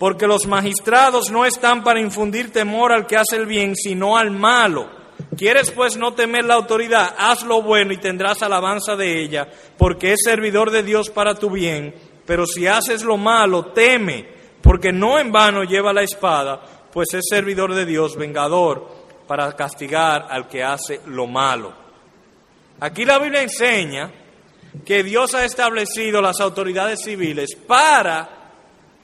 [0.00, 4.32] porque los magistrados no están para infundir temor al que hace el bien, sino al
[4.32, 4.98] malo.
[5.36, 7.14] ¿Quieres pues no temer la autoridad?
[7.16, 11.50] Haz lo bueno y tendrás alabanza de ella, porque es servidor de Dios para tu
[11.50, 11.94] bien
[12.30, 14.24] pero si haces lo malo, teme,
[14.62, 16.60] porque no en vano lleva la espada,
[16.92, 18.86] pues es servidor de Dios, vengador,
[19.26, 21.72] para castigar al que hace lo malo.
[22.78, 24.12] Aquí la Biblia enseña
[24.84, 28.39] que Dios ha establecido las autoridades civiles para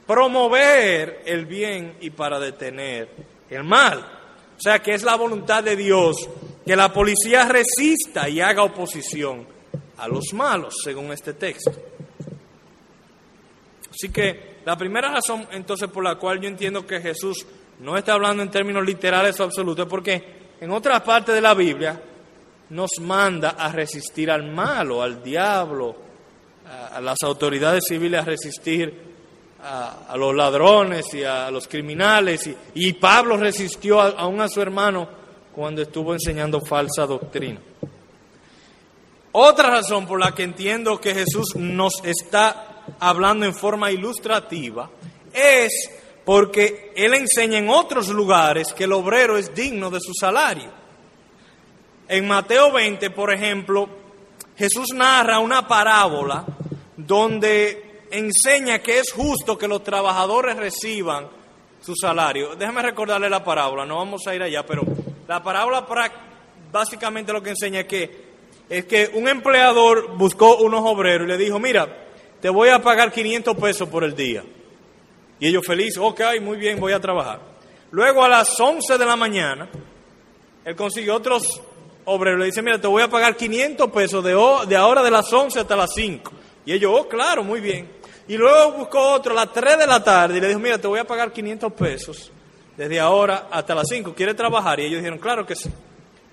[0.06, 3.08] promover el bien y para detener
[3.50, 3.98] el mal.
[4.56, 6.16] O sea que es la voluntad de Dios
[6.64, 9.46] que la policía resista y haga oposición
[9.98, 11.72] a los malos, según este texto.
[13.90, 17.46] Así que la primera razón entonces por la cual yo entiendo que Jesús
[17.80, 20.22] no está hablando en términos literales o absolutos, porque
[20.60, 22.00] en otras partes de la Biblia
[22.70, 25.94] nos manda a resistir al malo, al diablo,
[26.92, 29.05] a, las autoridades civiles a resistir
[29.62, 32.48] a, los ladrones y a los criminales.
[32.74, 35.08] Y, Pablo resistió aún a su hermano
[35.54, 37.60] cuando estuvo enseñando falsa doctrina.
[39.32, 44.88] Otra razón por la que entiendo que Jesús nos está hablando en forma ilustrativa
[45.32, 45.90] es
[46.24, 50.70] porque Él enseña en otros lugares que el obrero es digno de su salario.
[52.08, 53.88] En Mateo 20, por ejemplo,
[54.56, 56.44] Jesús narra una parábola
[56.96, 57.86] donde
[58.18, 61.29] enseña que es justo que los trabajadores reciban
[61.81, 62.57] su salario.
[62.57, 64.83] Déjame recordarle la parábola, no vamos a ir allá, pero
[65.29, 65.87] la parábola
[66.72, 68.26] básicamente lo que enseña es que,
[68.68, 71.87] es que un empleador buscó unos obreros y le dijo, mira,
[72.40, 74.44] te voy a pagar 500 pesos por el día.
[75.38, 77.40] Y ellos felices, ok, muy bien, voy a trabajar.
[77.90, 79.68] Luego a las 11 de la mañana,
[80.64, 81.61] él consiguió otros
[82.05, 84.31] obreros, le dice, mira, te voy a pagar 500 pesos de,
[84.68, 86.33] de ahora de las 11 hasta las 5.
[86.64, 87.95] Y ellos, oh, claro, muy bien.
[88.28, 90.88] Y luego buscó otro a las 3 de la tarde y le dijo, mira, te
[90.88, 92.32] voy a pagar 500 pesos
[92.76, 94.14] desde ahora hasta las 5.
[94.14, 94.80] ¿Quiere trabajar?
[94.80, 95.70] Y ellos dijeron, claro que sí.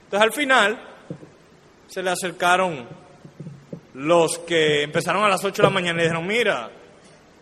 [0.05, 0.79] Entonces al final
[1.87, 2.87] se le acercaron
[3.93, 6.71] los que empezaron a las 8 de la mañana y le dijeron, mira,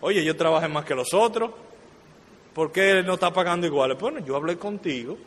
[0.02, 1.52] oye, yo trabajé más que los otros,
[2.54, 3.96] ¿por qué él no está pagando igual?
[3.96, 5.18] Bueno, yo hablé contigo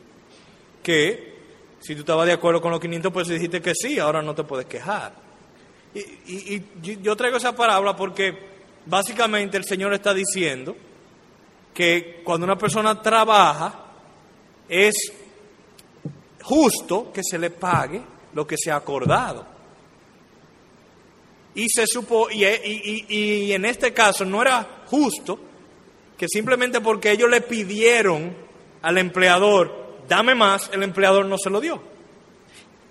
[0.82, 1.34] que
[1.80, 4.44] si tú estabas de acuerdo con los 500 pesos dijiste que sí, ahora no te
[4.44, 5.12] puedes quejar.
[5.94, 6.62] Y,
[7.02, 8.53] yo traigo esa parábola porque
[8.86, 10.76] básicamente el Señor está diciendo
[11.72, 13.80] que cuando una persona trabaja
[14.68, 14.94] es
[16.42, 18.00] justo que se le pague
[18.34, 19.46] lo que se ha acordado.
[21.56, 25.38] Y, se supo, y, y, en este caso no era justo
[26.16, 28.34] que simplemente porque ellos le pidieron
[28.82, 31.80] al empleador, dame más, el empleador no se lo dio.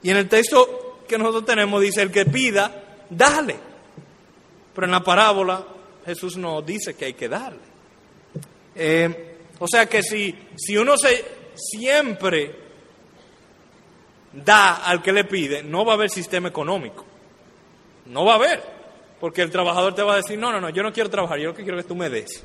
[0.02, 3.56] Y en el texto que nosotros tenemos dice, el que pida, dale.
[4.74, 5.64] Pero en la parábola
[6.06, 7.60] Jesús no dice que hay que darle.
[8.76, 11.24] Eh, o sea que si, si uno se
[11.56, 12.56] siempre
[14.34, 17.06] da al que le pide, no va a haber sistema económico.
[18.08, 18.64] No va a haber,
[19.20, 21.50] porque el trabajador te va a decir, no, no, no, yo no quiero trabajar, yo
[21.50, 22.44] lo que quiero es que tú me des.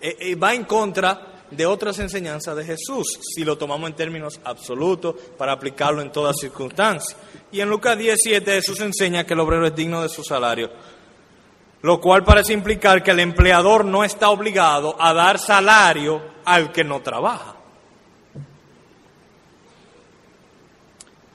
[0.00, 4.40] Eh, eh, va en contra de otras enseñanzas de Jesús, si lo tomamos en términos
[4.44, 7.16] absolutos, para aplicarlo en todas circunstancias.
[7.50, 10.70] Y en Lucas 17 Jesús enseña que el obrero es digno de su salario,
[11.82, 16.84] lo cual parece implicar que el empleador no está obligado a dar salario al que
[16.84, 17.58] no trabaja.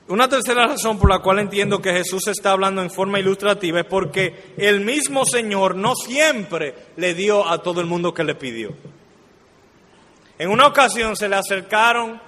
[0.06, 3.86] Una tercera razón por la cual entiendo que Jesús está hablando en forma ilustrativa es
[3.86, 8.74] porque el mismo Señor no siempre le dio a todo el mundo que le pidió.
[10.38, 12.20] En una ocasión se le acercaron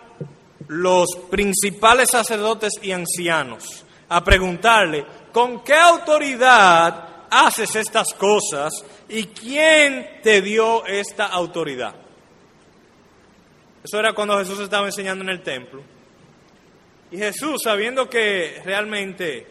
[0.69, 8.73] los principales sacerdotes y ancianos a preguntarle, ¿con qué autoridad haces estas cosas
[9.09, 11.95] y quién te dio esta autoridad?
[13.83, 15.83] Eso era cuando Jesús estaba enseñando en el templo.
[17.11, 19.47] Y Jesús, sabiendo que realmente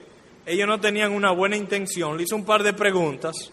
[0.45, 3.51] ellos no tenían una buena intención, le hizo un par de preguntas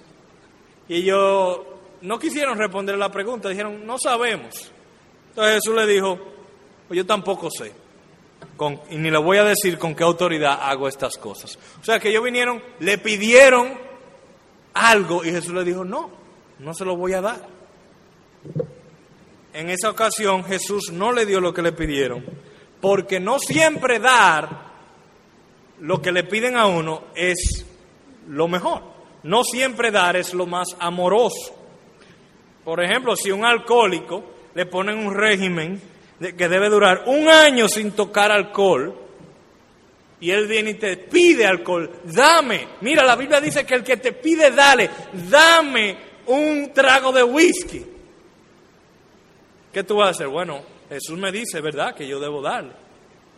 [0.88, 1.60] y ellos
[2.02, 4.72] no quisieron responder la pregunta, dijeron, no sabemos.
[5.32, 6.18] Entonces Jesús le dijo,
[6.86, 7.72] pues yo tampoco sé,
[8.90, 11.58] y ni le voy a decir con qué autoridad hago estas cosas.
[11.80, 13.72] O sea que ellos vinieron, le pidieron
[14.74, 16.10] algo y Jesús le dijo, no,
[16.58, 17.46] no se lo voy a dar.
[19.52, 22.24] En esa ocasión Jesús no le dio lo que le pidieron,
[22.80, 24.70] porque no siempre dar
[25.80, 27.66] lo que le piden a uno es
[28.28, 28.82] lo mejor.
[29.24, 31.56] No siempre dar es lo más amoroso.
[32.64, 35.80] Por ejemplo, si un alcohólico le ponen un régimen
[36.18, 38.94] de que debe durar un año sin tocar alcohol,
[40.20, 42.68] y él viene y te pide alcohol, dame.
[42.80, 44.88] Mira, la Biblia dice que el que te pide, dale,
[45.28, 47.84] dame un trago de whisky.
[49.72, 50.28] ¿Qué tú vas a hacer?
[50.28, 52.72] Bueno, Jesús me dice, ¿verdad?, que yo debo darle.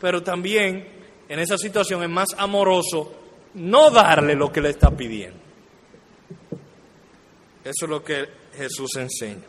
[0.00, 0.86] Pero también
[1.28, 3.14] en esa situación es más amoroso
[3.54, 5.38] no darle lo que le está pidiendo.
[7.64, 9.44] Eso es lo que Jesús enseña.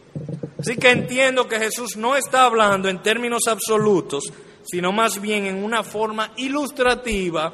[0.60, 4.24] Así que entiendo que Jesús no está hablando en términos absolutos,
[4.64, 7.54] sino más bien en una forma ilustrativa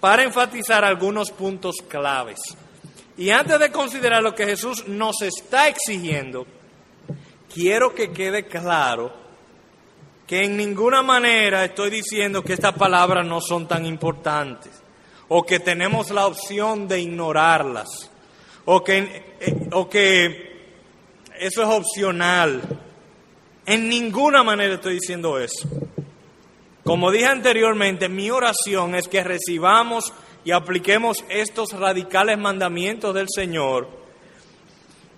[0.00, 2.38] para enfatizar algunos puntos claves.
[3.16, 6.46] Y antes de considerar lo que Jesús nos está exigiendo,
[7.52, 9.12] quiero que quede claro
[10.26, 14.80] que en ninguna manera estoy diciendo que estas palabras no son tan importantes
[15.28, 18.10] o que tenemos la opción de ignorarlas
[18.64, 20.49] o que, eh, o que
[21.40, 22.60] eso es opcional
[23.64, 25.68] En ninguna manera estoy diciendo eso.
[26.84, 30.12] Como dije anteriormente, mi oración es que recibamos
[30.44, 33.88] y apliquemos estos radicales mandamientos del Señor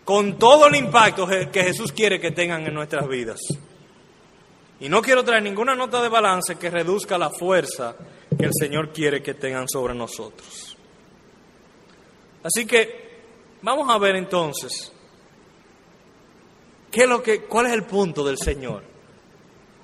[0.04, 3.40] con todo el impacto que Jesús quiere que tengan en nuestras vidas.
[4.80, 7.96] Y no quiero traer ninguna nota de balance que reduzca la fuerza
[8.36, 10.76] que el Señor quiere que tengan sobre nosotros.
[12.42, 13.22] Así que
[13.62, 14.92] vamos a ver entonces
[16.92, 18.84] qué lo que, cuál es el punto del Señor,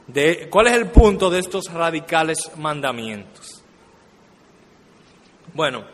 [0.07, 3.63] de, cuál es el punto de estos radicales mandamientos.
[5.55, 5.85] Bueno,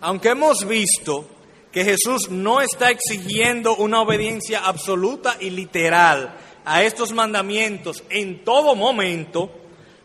[0.00, 1.28] aunque hemos visto
[1.72, 8.74] que Jesús no está exigiendo una obediencia absoluta y literal a estos mandamientos en todo
[8.76, 9.50] momento,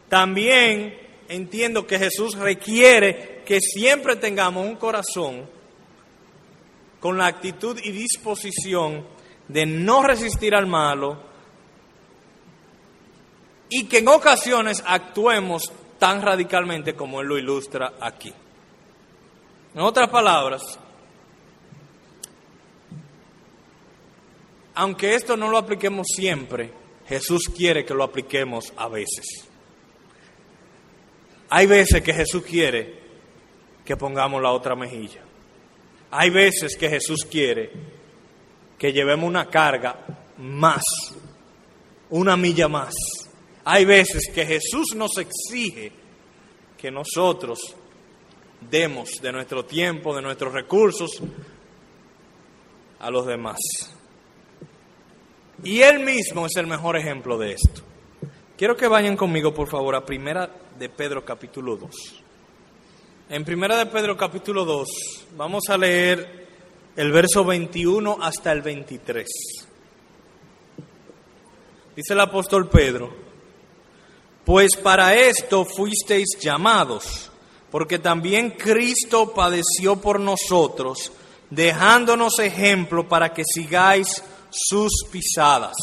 [0.09, 0.97] también
[1.29, 5.47] entiendo que Jesús requiere que siempre tengamos un corazón
[6.99, 9.14] con la actitud y disposición
[9.47, 11.17] de no resistir al malo
[13.69, 18.33] y que en ocasiones actuemos tan radicalmente como Él lo ilustra aquí.
[19.73, 20.79] En otras palabras,
[24.75, 26.71] aunque esto no lo apliquemos siempre,
[27.07, 29.47] Jesús quiere que lo apliquemos a veces.
[31.49, 32.99] Hay veces que Jesús quiere
[33.83, 35.21] que pongamos la otra mejilla.
[36.11, 37.71] Hay veces que Jesús quiere
[38.77, 39.97] que llevemos una carga
[40.37, 40.83] más,
[42.09, 42.93] una milla más.
[43.63, 45.91] Hay veces que Jesús nos exige
[46.77, 47.59] que nosotros
[48.69, 51.19] demos de nuestro tiempo, de nuestros recursos
[52.99, 53.57] a los demás.
[55.63, 57.81] Y Él mismo es el mejor ejemplo de esto.
[58.57, 61.89] Quiero que vayan conmigo, por favor, a Primera de Pedro capítulo 2.
[63.29, 64.87] En Primera de Pedro capítulo 2
[65.35, 66.44] vamos a leer
[66.95, 69.27] el verso 21 hasta el 23.
[71.95, 73.13] Dice el apóstol Pedro,
[74.45, 77.31] pues para esto fuisteis llamados,
[77.71, 81.11] porque también Cristo padeció por nosotros,
[81.49, 85.75] dejándonos ejemplo para que sigáis sus pisadas,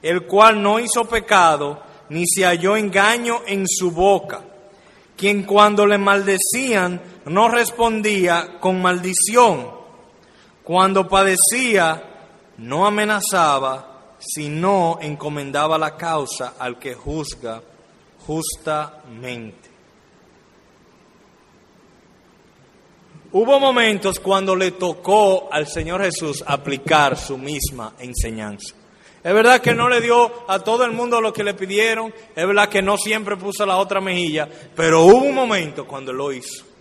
[0.00, 4.44] el cual no hizo pecado, ni se halló engaño en su boca,
[5.16, 9.81] quien cuando le maldecían no respondía con maldición,
[10.64, 12.02] cuando padecía
[12.58, 17.60] no amenazaba, sino encomendaba la causa al que juzga
[18.26, 19.70] justamente.
[23.32, 28.74] Hubo momentos cuando le tocó al Señor Jesús aplicar su misma enseñanza.
[29.24, 32.46] Es verdad que no le dio a todo el mundo lo que le pidieron, es
[32.46, 36.71] verdad que no siempre puso la otra mejilla, pero hubo un momento cuando lo hizo.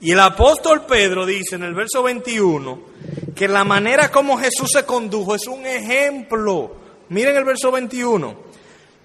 [0.00, 2.80] Y el apóstol Pedro dice en el verso 21
[3.34, 6.76] que la manera como Jesús se condujo es un ejemplo.
[7.08, 8.50] Miren el verso 21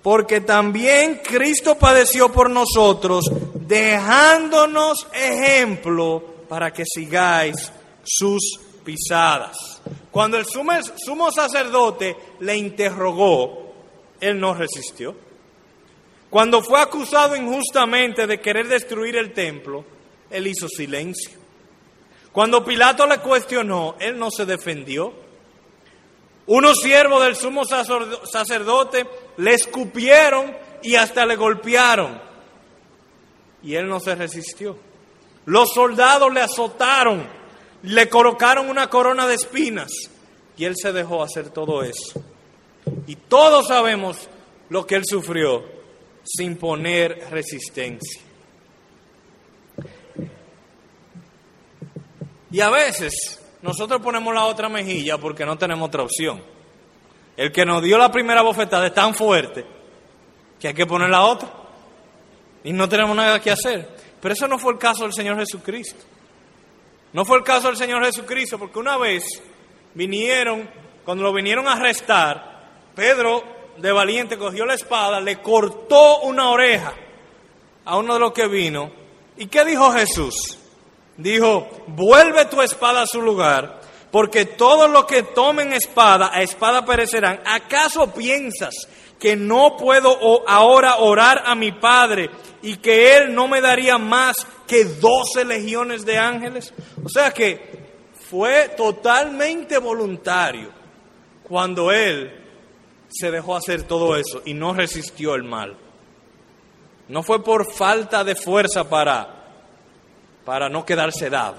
[0.05, 7.71] porque también Cristo padeció por nosotros, dejándonos ejemplo para que sigáis
[8.03, 9.81] sus pisadas.
[10.11, 13.73] Cuando el sumo, sacerdote le interrogó,
[14.21, 15.15] él no resistió.
[16.29, 19.83] Cuando fue acusado injustamente de querer destruir el templo,
[20.29, 21.31] él hizo silencio.
[22.31, 25.13] Cuando Pilato le cuestionó, él no se defendió.
[26.47, 29.07] Unos siervos del sumo sacerdote
[29.37, 32.21] le escupieron y hasta le golpearon.
[33.63, 34.77] Y él no se resistió.
[35.45, 37.25] Los soldados le azotaron,
[37.83, 39.91] le colocaron una corona de espinas
[40.57, 42.21] y él se dejó hacer todo eso.
[43.07, 44.29] Y todos sabemos
[44.69, 45.63] lo que él sufrió
[46.23, 48.21] sin poner resistencia.
[52.55, 56.41] Y a veces nosotros ponemos la otra mejilla porque no tenemos otra opción.
[57.35, 59.65] El que nos dio la primera bofetada es tan fuerte
[60.57, 61.51] que hay que poner la otra.
[62.63, 63.89] Y no tenemos nada que hacer.
[64.21, 66.01] Pero eso no fue el caso del Señor Jesucristo.
[67.11, 69.25] No fue el caso del Señor Jesucristo porque una vez
[69.93, 70.69] vinieron,
[71.03, 73.43] cuando lo vinieron a arrestar, Pedro
[73.75, 76.93] de valiente cogió la espada, le cortó una oreja
[77.83, 78.91] a uno de los que vino.
[79.35, 80.59] ¿Y qué dijo Jesús?
[81.17, 86.85] Dijo, vuelve tu espada a su lugar, porque todos los que tomen espada, a espada
[86.85, 87.41] perecerán.
[87.45, 88.73] ¿Acaso piensas
[89.19, 92.29] que no puedo ahora orar a mi Padre
[92.61, 94.35] y que Él no me daría más
[94.67, 96.73] que doce legiones de ángeles?
[97.03, 97.85] O sea que
[98.29, 100.69] fue totalmente voluntario
[101.43, 102.41] cuando Él
[103.09, 105.77] se dejó hacer todo eso y no resistió el mal.
[107.07, 109.34] No fue por falta de fuerza para
[110.45, 111.57] para no quedarse dado.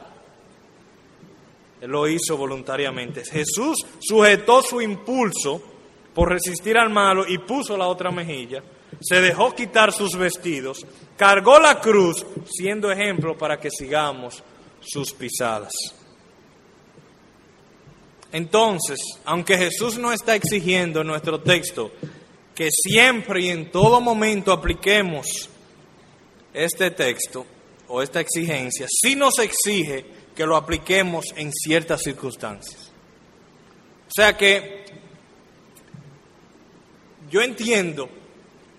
[1.80, 3.24] Él lo hizo voluntariamente.
[3.24, 5.60] Jesús sujetó su impulso
[6.14, 8.62] por resistir al malo y puso la otra mejilla,
[9.00, 14.42] se dejó quitar sus vestidos, cargó la cruz, siendo ejemplo para que sigamos
[14.80, 15.72] sus pisadas.
[18.32, 21.92] Entonces, aunque Jesús no está exigiendo en nuestro texto
[22.54, 25.50] que siempre y en todo momento apliquemos
[26.54, 27.44] este texto
[27.88, 32.90] o esta exigencia, sí nos exige que lo apliquemos en ciertas circunstancias.
[34.06, 34.84] O sea que
[37.30, 38.08] yo entiendo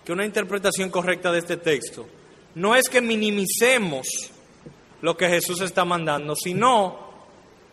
[0.06, 2.08] que una interpretación correcta de este texto
[2.56, 4.08] no es que minimicemos
[5.02, 7.08] lo que Jesús está mandando, sino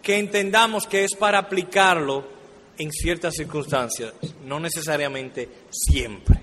[0.02, 2.26] que entendamos que es para aplicarlo
[2.76, 4.12] en ciertas circunstancias,
[4.44, 6.33] no necesariamente siempre.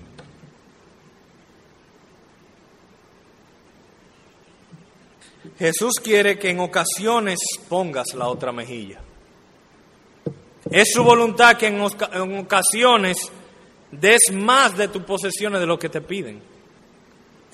[5.58, 9.00] Jesús quiere que en ocasiones pongas la otra mejilla.
[10.70, 13.18] Es su voluntad que en, ocasiones
[13.92, 16.42] des más de tus posesiones de lo que te piden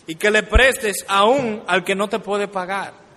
[0.06, 3.08] y que le prestes aún al que no te puede pagar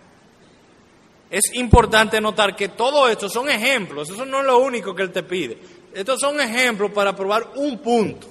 [1.30, 5.12] es importante notar que todo esto son ejemplos, eso no es lo único que Él
[5.12, 5.56] te pide.
[5.94, 8.26] Estos son ejemplos para probar un punto,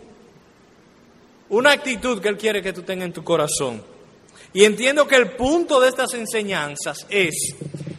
[1.47, 3.81] una actitud que Él quiere que tú tengas en tu corazón.
[4.53, 7.55] Y entiendo que el punto de estas enseñanzas es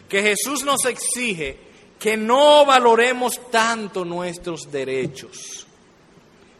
[0.09, 1.57] que Jesús nos exige
[1.97, 5.65] que no valoremos tanto nuestros derechos,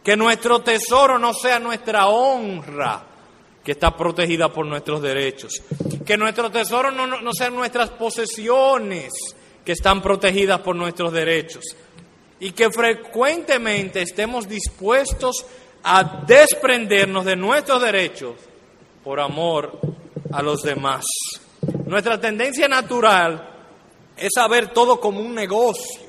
[0.02, 3.06] que nuestro tesoro no sea nuestra honra,
[3.64, 5.62] que está protegida por nuestros derechos.
[6.04, 9.12] Que nuestro tesoro no, no, sean nuestras posesiones
[9.64, 11.64] que están protegidas por nuestros derechos.
[12.40, 15.46] Y que frecuentemente estemos dispuestos
[15.84, 18.34] a desprendernos de nuestros derechos
[19.04, 19.78] por amor
[20.32, 21.04] a los demás.
[21.86, 23.48] Nuestra tendencia natural
[24.16, 26.02] es saber todo como un negocio.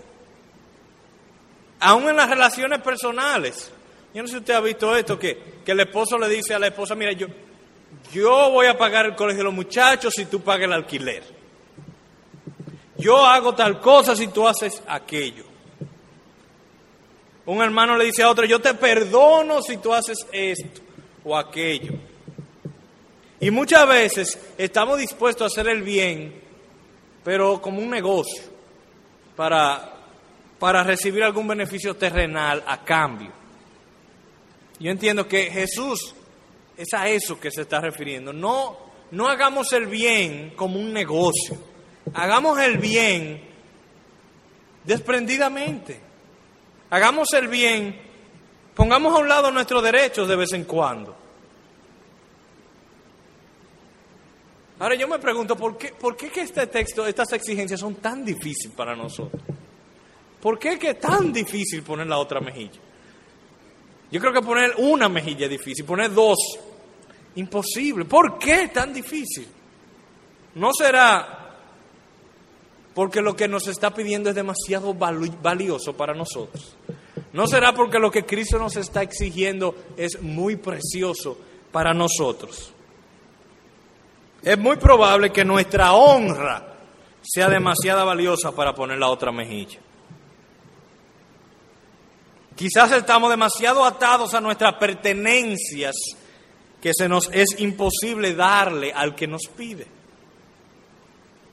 [1.79, 3.71] Aún en las relaciones personales.
[4.13, 6.59] Yo no sé si usted ha visto esto, que, que el esposo le dice a
[6.59, 7.27] la esposa, mira, yo,
[8.11, 11.23] yo voy a pagar el colegio de los muchachos si tú pagas el alquiler.
[12.97, 15.45] Yo hago tal cosa si tú haces aquello.
[17.45, 20.81] Un hermano le dice a otro, yo te perdono si tú haces esto
[21.25, 21.93] o aquello.
[23.43, 26.33] Y muchas veces estamos dispuestos a hacer el bien,
[27.25, 28.41] pero como un negocio,
[29.35, 29.95] para,
[30.57, 33.33] para recibir algún beneficio terrenal a cambio.
[34.79, 36.15] Yo entiendo que Jesús
[36.77, 38.31] es a eso que se está refiriendo.
[38.31, 38.77] No,
[39.11, 41.57] no hagamos el bien como un negocio.
[42.13, 43.43] Hagamos el bien
[44.85, 45.99] desprendidamente.
[46.91, 47.99] Hagamos el bien,
[48.73, 51.22] pongamos a un lado nuestros derechos de vez en cuando.
[54.83, 58.25] Ahora yo me pregunto, ¿por qué, por qué que este texto, estas exigencias son tan
[58.25, 59.41] difíciles para nosotros?
[60.41, 62.81] ¿Por qué es tan difícil poner la otra mejilla?
[64.11, 66.37] Yo creo que poner una mejilla es difícil, poner dos,
[67.35, 68.03] imposible.
[68.03, 69.47] ¿Por qué tan difícil?
[70.55, 71.55] ¿No será
[72.93, 76.75] porque lo que nos está pidiendo es demasiado valioso para nosotros?
[77.31, 81.37] ¿No será porque lo que Cristo nos está exigiendo es muy precioso
[81.71, 82.72] para nosotros?
[84.43, 86.75] Es muy probable que nuestra honra
[87.21, 89.79] sea demasiado valiosa para poner la otra mejilla.
[92.55, 95.95] Quizás estamos demasiado atados a nuestras pertenencias
[96.81, 99.87] que se nos es imposible darle al que nos pide.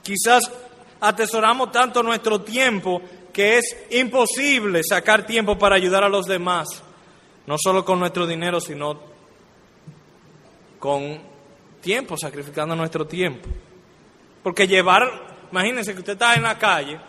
[0.03, 0.51] Quizás
[0.99, 6.67] atesoramos tanto nuestro tiempo que es imposible sacar tiempo para ayudar a los demás,
[7.47, 8.99] no solo con nuestro dinero, sino
[10.77, 11.30] con
[11.81, 13.49] tiempo, sacrificando nuestro tiempo.
[14.43, 15.03] Porque llevar,
[15.51, 16.99] imagínense que usted está en la calle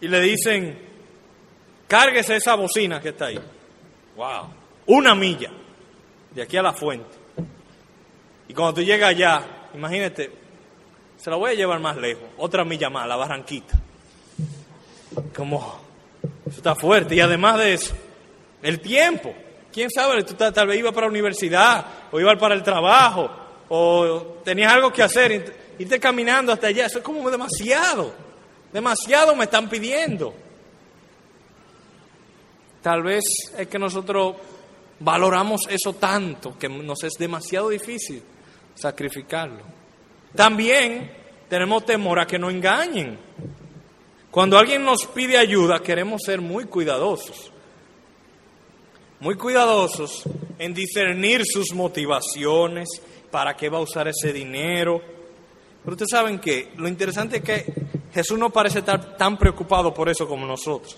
[0.00, 0.94] y le dicen,
[1.86, 3.40] Cárguese esa bocina que está ahí.
[4.16, 4.48] Wow.
[4.86, 5.50] Una milla.
[6.32, 7.16] De aquí a la fuente.
[8.48, 10.30] Y cuando tú llegas allá, imagínate,
[11.16, 12.24] se la voy a llevar más lejos.
[12.38, 13.78] Otra milla más, la barranquita.
[15.36, 15.80] Como,
[16.46, 17.14] eso está fuerte.
[17.14, 17.94] Y además de eso,
[18.62, 19.34] el tiempo.
[19.72, 20.22] ¿Quién sabe?
[20.24, 23.30] Tú tal vez iba para la universidad, o iba para el trabajo,
[23.76, 26.86] o tenías algo que hacer, irte caminando hasta allá.
[26.86, 28.14] Eso es como demasiado.
[28.72, 30.32] Demasiado me están pidiendo.
[32.80, 33.24] Tal vez
[33.58, 34.36] es que nosotros
[35.00, 38.22] valoramos eso tanto que nos es demasiado difícil
[38.76, 39.62] sacrificarlo.
[40.36, 41.10] También
[41.48, 43.18] tenemos temor a que nos engañen.
[44.30, 47.50] Cuando alguien nos pide ayuda, queremos ser muy cuidadosos.
[49.18, 50.24] Muy cuidadosos
[50.58, 52.88] en discernir sus motivaciones,
[53.34, 55.02] para qué va a usar ese dinero.
[55.82, 57.64] Pero ustedes saben que lo interesante es que
[58.14, 60.96] Jesús no parece estar tan preocupado por eso como nosotros.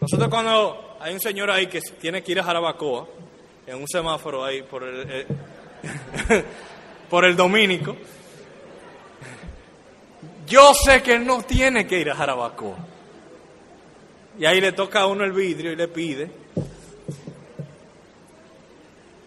[0.00, 3.06] Nosotros cuando hay un señor ahí que tiene que ir a Jarabacoa,
[3.66, 5.26] en un semáforo ahí por el, eh,
[7.10, 7.94] por el Domínico.
[10.46, 12.78] Yo sé que no tiene que ir a Jarabacoa.
[14.38, 16.43] Y ahí le toca a uno el vidrio y le pide.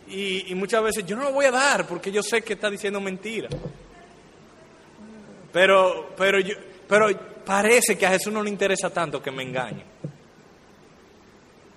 [0.09, 3.01] Y, muchas veces yo no lo voy a dar porque yo sé que está diciendo
[3.01, 3.49] mentira.
[5.51, 6.55] Pero, pero, yo,
[6.87, 7.07] pero
[7.45, 9.83] parece que a Jesús no le interesa tanto que me engañe.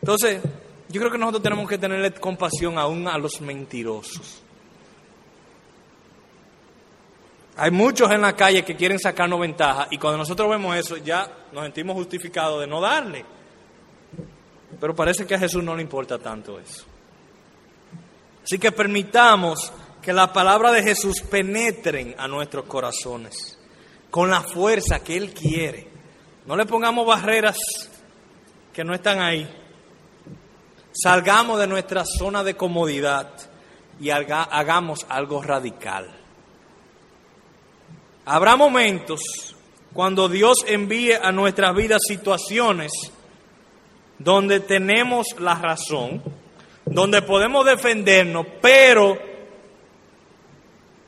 [0.01, 0.41] Entonces,
[0.89, 4.43] yo creo que nosotros tenemos que tenerle compasión aún a los mentirosos.
[7.57, 11.31] Hay muchos en la calle que quieren sacarnos ventaja y cuando nosotros vemos eso ya
[11.53, 13.25] nos sentimos justificados de no darle.
[14.81, 16.87] Pero parece que a Jesús no le importa tanto eso.
[18.43, 19.73] Así que permitamos
[20.03, 23.59] que la palabra de Jesús penetren a nuestros corazones
[24.11, 25.89] con la fuerza que Él quiere.
[26.47, 27.59] No le pongamos barreras
[28.73, 29.49] que no están ahí.
[30.93, 33.31] Salgamos de nuestra zona de comodidad
[34.01, 36.11] y hagamos algo radical.
[38.25, 39.21] Habrá momentos
[39.93, 42.93] cuando Dios envíe a nuestras vidas situaciones
[44.19, 46.23] donde tenemos la razón,
[46.91, 49.17] donde podemos defendernos, pero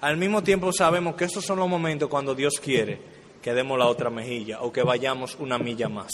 [0.01, 2.99] al mismo tiempo sabemos que esos son los momentos cuando Dios quiere
[3.43, 6.12] que demos la otra mejilla o que vayamos una milla más.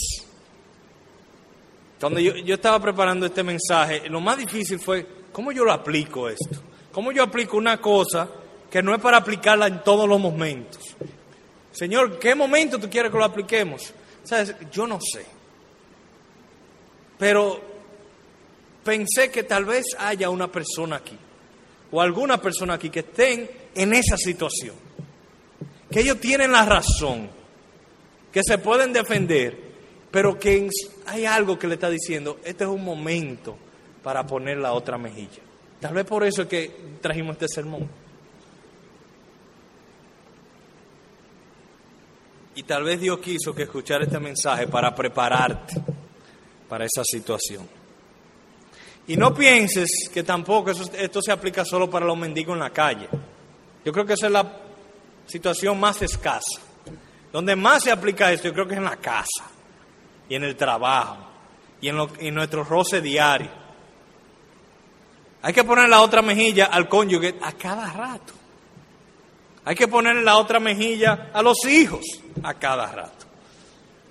[1.99, 6.27] Cuando yo, yo estaba preparando este mensaje, lo más difícil fue, ¿cómo yo lo aplico
[6.27, 6.61] esto?
[6.91, 8.27] ¿Cómo yo aplico una cosa
[8.71, 10.95] que no es para aplicarla en todos los momentos?
[11.71, 13.93] Señor, ¿qué momento tú quieres que lo apliquemos?
[14.23, 14.55] ¿Sabes?
[14.71, 15.25] Yo no sé.
[17.19, 17.68] Pero
[18.83, 21.17] pensé que tal vez haya una persona aquí,
[21.91, 24.75] o alguna persona aquí que estén en esa situación,
[25.91, 27.29] que ellos tienen la razón,
[28.31, 29.57] que se pueden defender,
[30.11, 30.69] pero que
[31.05, 33.57] hay algo que le está diciendo, este es un momento
[34.03, 35.41] para poner la otra mejilla.
[35.79, 36.71] Tal vez por eso es que
[37.01, 37.87] trajimos este sermón.
[42.55, 45.75] Y tal vez Dios quiso que escuchara este mensaje para prepararte
[46.67, 47.78] para esa situación.
[49.09, 53.09] Y no pienses que tampoco esto se aplica solo para los mendigos en la calle.
[53.83, 54.45] Yo creo que esa es la
[55.25, 56.61] situación más escasa.
[57.33, 59.45] Donde más se aplica esto, yo creo que es en la casa
[60.29, 61.17] y en el trabajo
[61.81, 63.49] y en, en nuestro roce diario.
[65.41, 68.33] Hay que poner la otra mejilla al cónyuge a cada rato.
[69.65, 72.05] Hay que ponerle la otra mejilla a los hijos
[72.43, 73.25] a cada rato.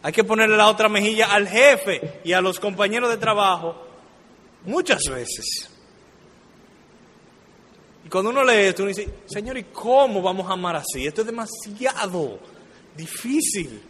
[0.03, 3.85] Hay que ponerle la otra mejilla al jefe y a los compañeros de trabajo
[4.69, 5.71] muchas veces.
[8.05, 11.07] Y cuando uno lee esto, uno dice, Señor, ¿y cómo vamos a amar así?
[11.07, 12.39] Esto es demasiado
[12.95, 13.83] difícil.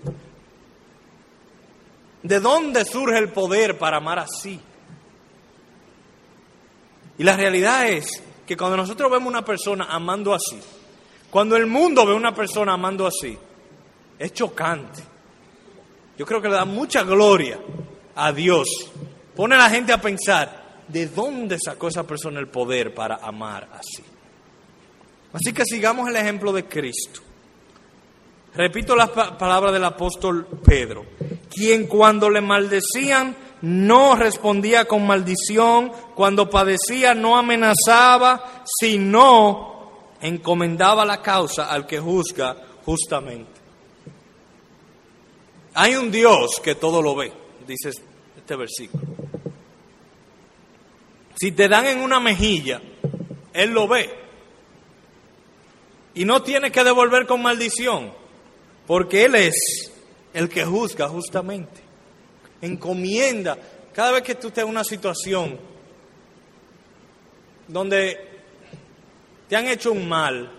[2.22, 4.58] ¿De dónde surge el poder para amar así?
[7.18, 10.58] Y la realidad es que cuando nosotros vemos una persona amando así,
[11.30, 13.36] cuando el mundo ve una persona amando así,
[14.18, 15.02] es chocante.
[16.16, 17.58] Yo creo que le da mucha gloria
[18.14, 18.68] a Dios.
[19.36, 20.57] Pone a la gente a pensar,
[20.88, 24.02] ¿de dónde sacó esa persona el poder para amar así?
[25.32, 27.20] Así que sigamos el ejemplo de Cristo.
[28.54, 31.04] Repito las palabras del apóstol Pedro,
[31.50, 41.20] quien cuando le maldecían no respondía con maldición, cuando padecía no amenazaba, sino encomendaba la
[41.22, 43.60] causa al que juzga justamente.
[45.74, 47.32] Hay un Dios que todo lo ve,
[47.66, 47.90] dice
[48.36, 49.04] este versículo.
[51.38, 52.80] Si te dan en una mejilla,
[53.52, 54.10] Él lo ve.
[56.14, 58.12] Y no tiene que devolver con maldición,
[58.86, 59.92] porque Él es
[60.34, 61.80] el que juzga justamente.
[62.60, 63.56] Encomienda.
[63.92, 65.58] Cada vez que tú estés en una situación
[67.68, 68.18] donde
[69.48, 70.50] te han hecho un mal,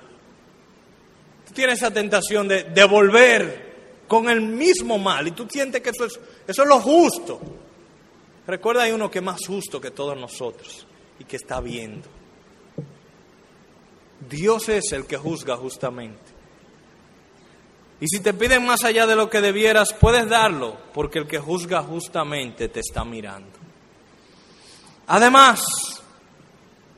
[1.45, 3.69] tú tienes esa tentación de devolver
[4.07, 7.41] con el mismo mal y tú sientes que eso es, eso es lo justo.
[8.49, 10.87] Recuerda, hay uno que es más justo que todos nosotros
[11.19, 12.07] y que está viendo.
[14.27, 16.31] Dios es el que juzga justamente.
[18.01, 21.37] Y si te piden más allá de lo que debieras, puedes darlo, porque el que
[21.37, 23.51] juzga justamente te está mirando.
[25.05, 25.61] Además,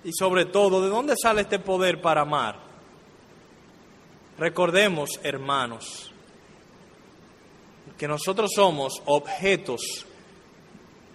[0.05, 2.61] y sobre todo, ¿de dónde sale este poder para amar?
[4.37, 6.13] Recordemos, hermanos,
[7.97, 10.05] que nosotros somos objetos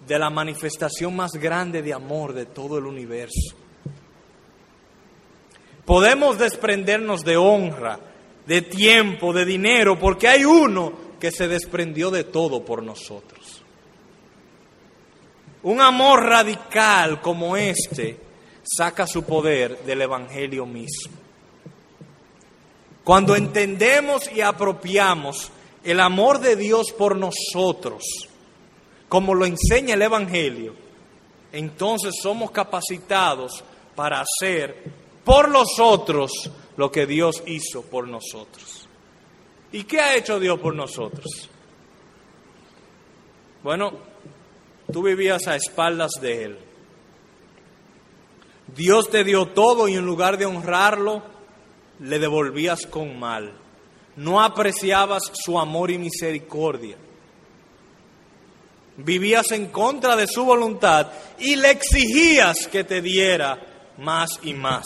[0.07, 3.55] de la manifestación más grande de amor de todo el universo.
[5.85, 7.99] Podemos desprendernos de honra,
[8.45, 13.61] de tiempo, de dinero, porque hay uno que se desprendió de todo por nosotros.
[15.63, 18.17] Un amor radical como este
[18.63, 21.13] saca su poder del Evangelio mismo.
[23.03, 25.51] Cuando entendemos y apropiamos
[25.83, 28.03] el amor de Dios por nosotros,
[29.09, 30.73] como lo enseña el Evangelio,
[31.51, 33.63] entonces somos capacitados
[33.95, 34.83] para hacer
[35.23, 36.31] por los otros
[36.75, 38.87] lo que Dios hizo por nosotros.
[39.71, 41.49] ¿Y qué ha hecho Dios por nosotros?
[43.63, 43.91] Bueno,
[44.91, 46.57] tú vivías a espaldas de Él.
[48.75, 51.23] Dios te dio todo y en lugar de honrarlo,
[51.99, 53.53] le devolvías con mal.
[54.15, 56.97] No apreciabas su amor y misericordia.
[58.97, 61.07] Vivías en contra de su voluntad
[61.39, 63.59] y le exigías que te diera
[63.97, 64.85] más y más.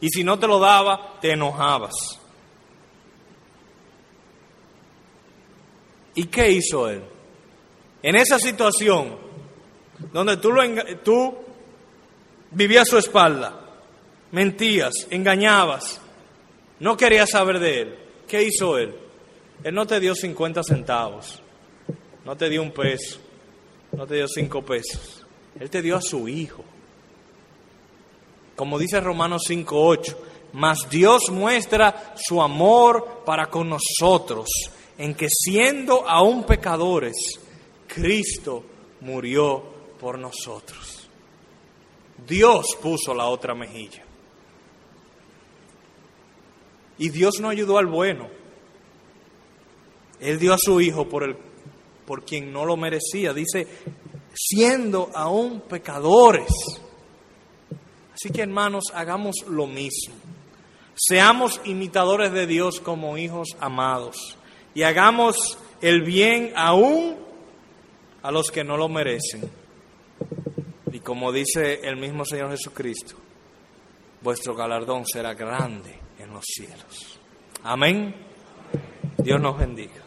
[0.00, 1.94] Y si no te lo daba, te enojabas.
[6.14, 7.02] ¿Y qué hizo él?
[8.02, 9.16] En esa situación,
[10.12, 10.62] donde tú, lo,
[11.02, 11.34] tú
[12.50, 13.60] vivías su espalda,
[14.32, 16.00] mentías, engañabas,
[16.80, 17.98] no querías saber de él,
[18.28, 18.94] ¿qué hizo él?
[19.64, 21.40] Él no te dio 50 centavos,
[22.24, 23.18] no te dio un peso,
[23.96, 25.24] no te dio cinco pesos,
[25.58, 26.62] él te dio a su hijo.
[28.54, 30.16] Como dice Romanos 5.8,
[30.52, 34.48] mas Dios muestra su amor para con nosotros,
[34.96, 37.14] en que siendo aún pecadores,
[37.86, 38.64] Cristo
[39.00, 39.62] murió
[39.98, 41.08] por nosotros.
[42.26, 44.04] Dios puso la otra mejilla.
[46.98, 48.28] Y Dios no ayudó al bueno.
[50.18, 51.36] Él dio a su hijo por, el,
[52.06, 53.32] por quien no lo merecía.
[53.32, 53.66] Dice,
[54.34, 56.48] siendo aún pecadores.
[58.14, 60.14] Así que hermanos, hagamos lo mismo.
[60.94, 64.38] Seamos imitadores de Dios como hijos amados.
[64.74, 67.16] Y hagamos el bien aún
[68.22, 69.48] a los que no lo merecen.
[70.92, 73.16] Y como dice el mismo Señor Jesucristo,
[74.22, 77.18] vuestro galardón será grande en los cielos.
[77.62, 78.14] Amén.
[79.18, 80.05] Dios nos bendiga.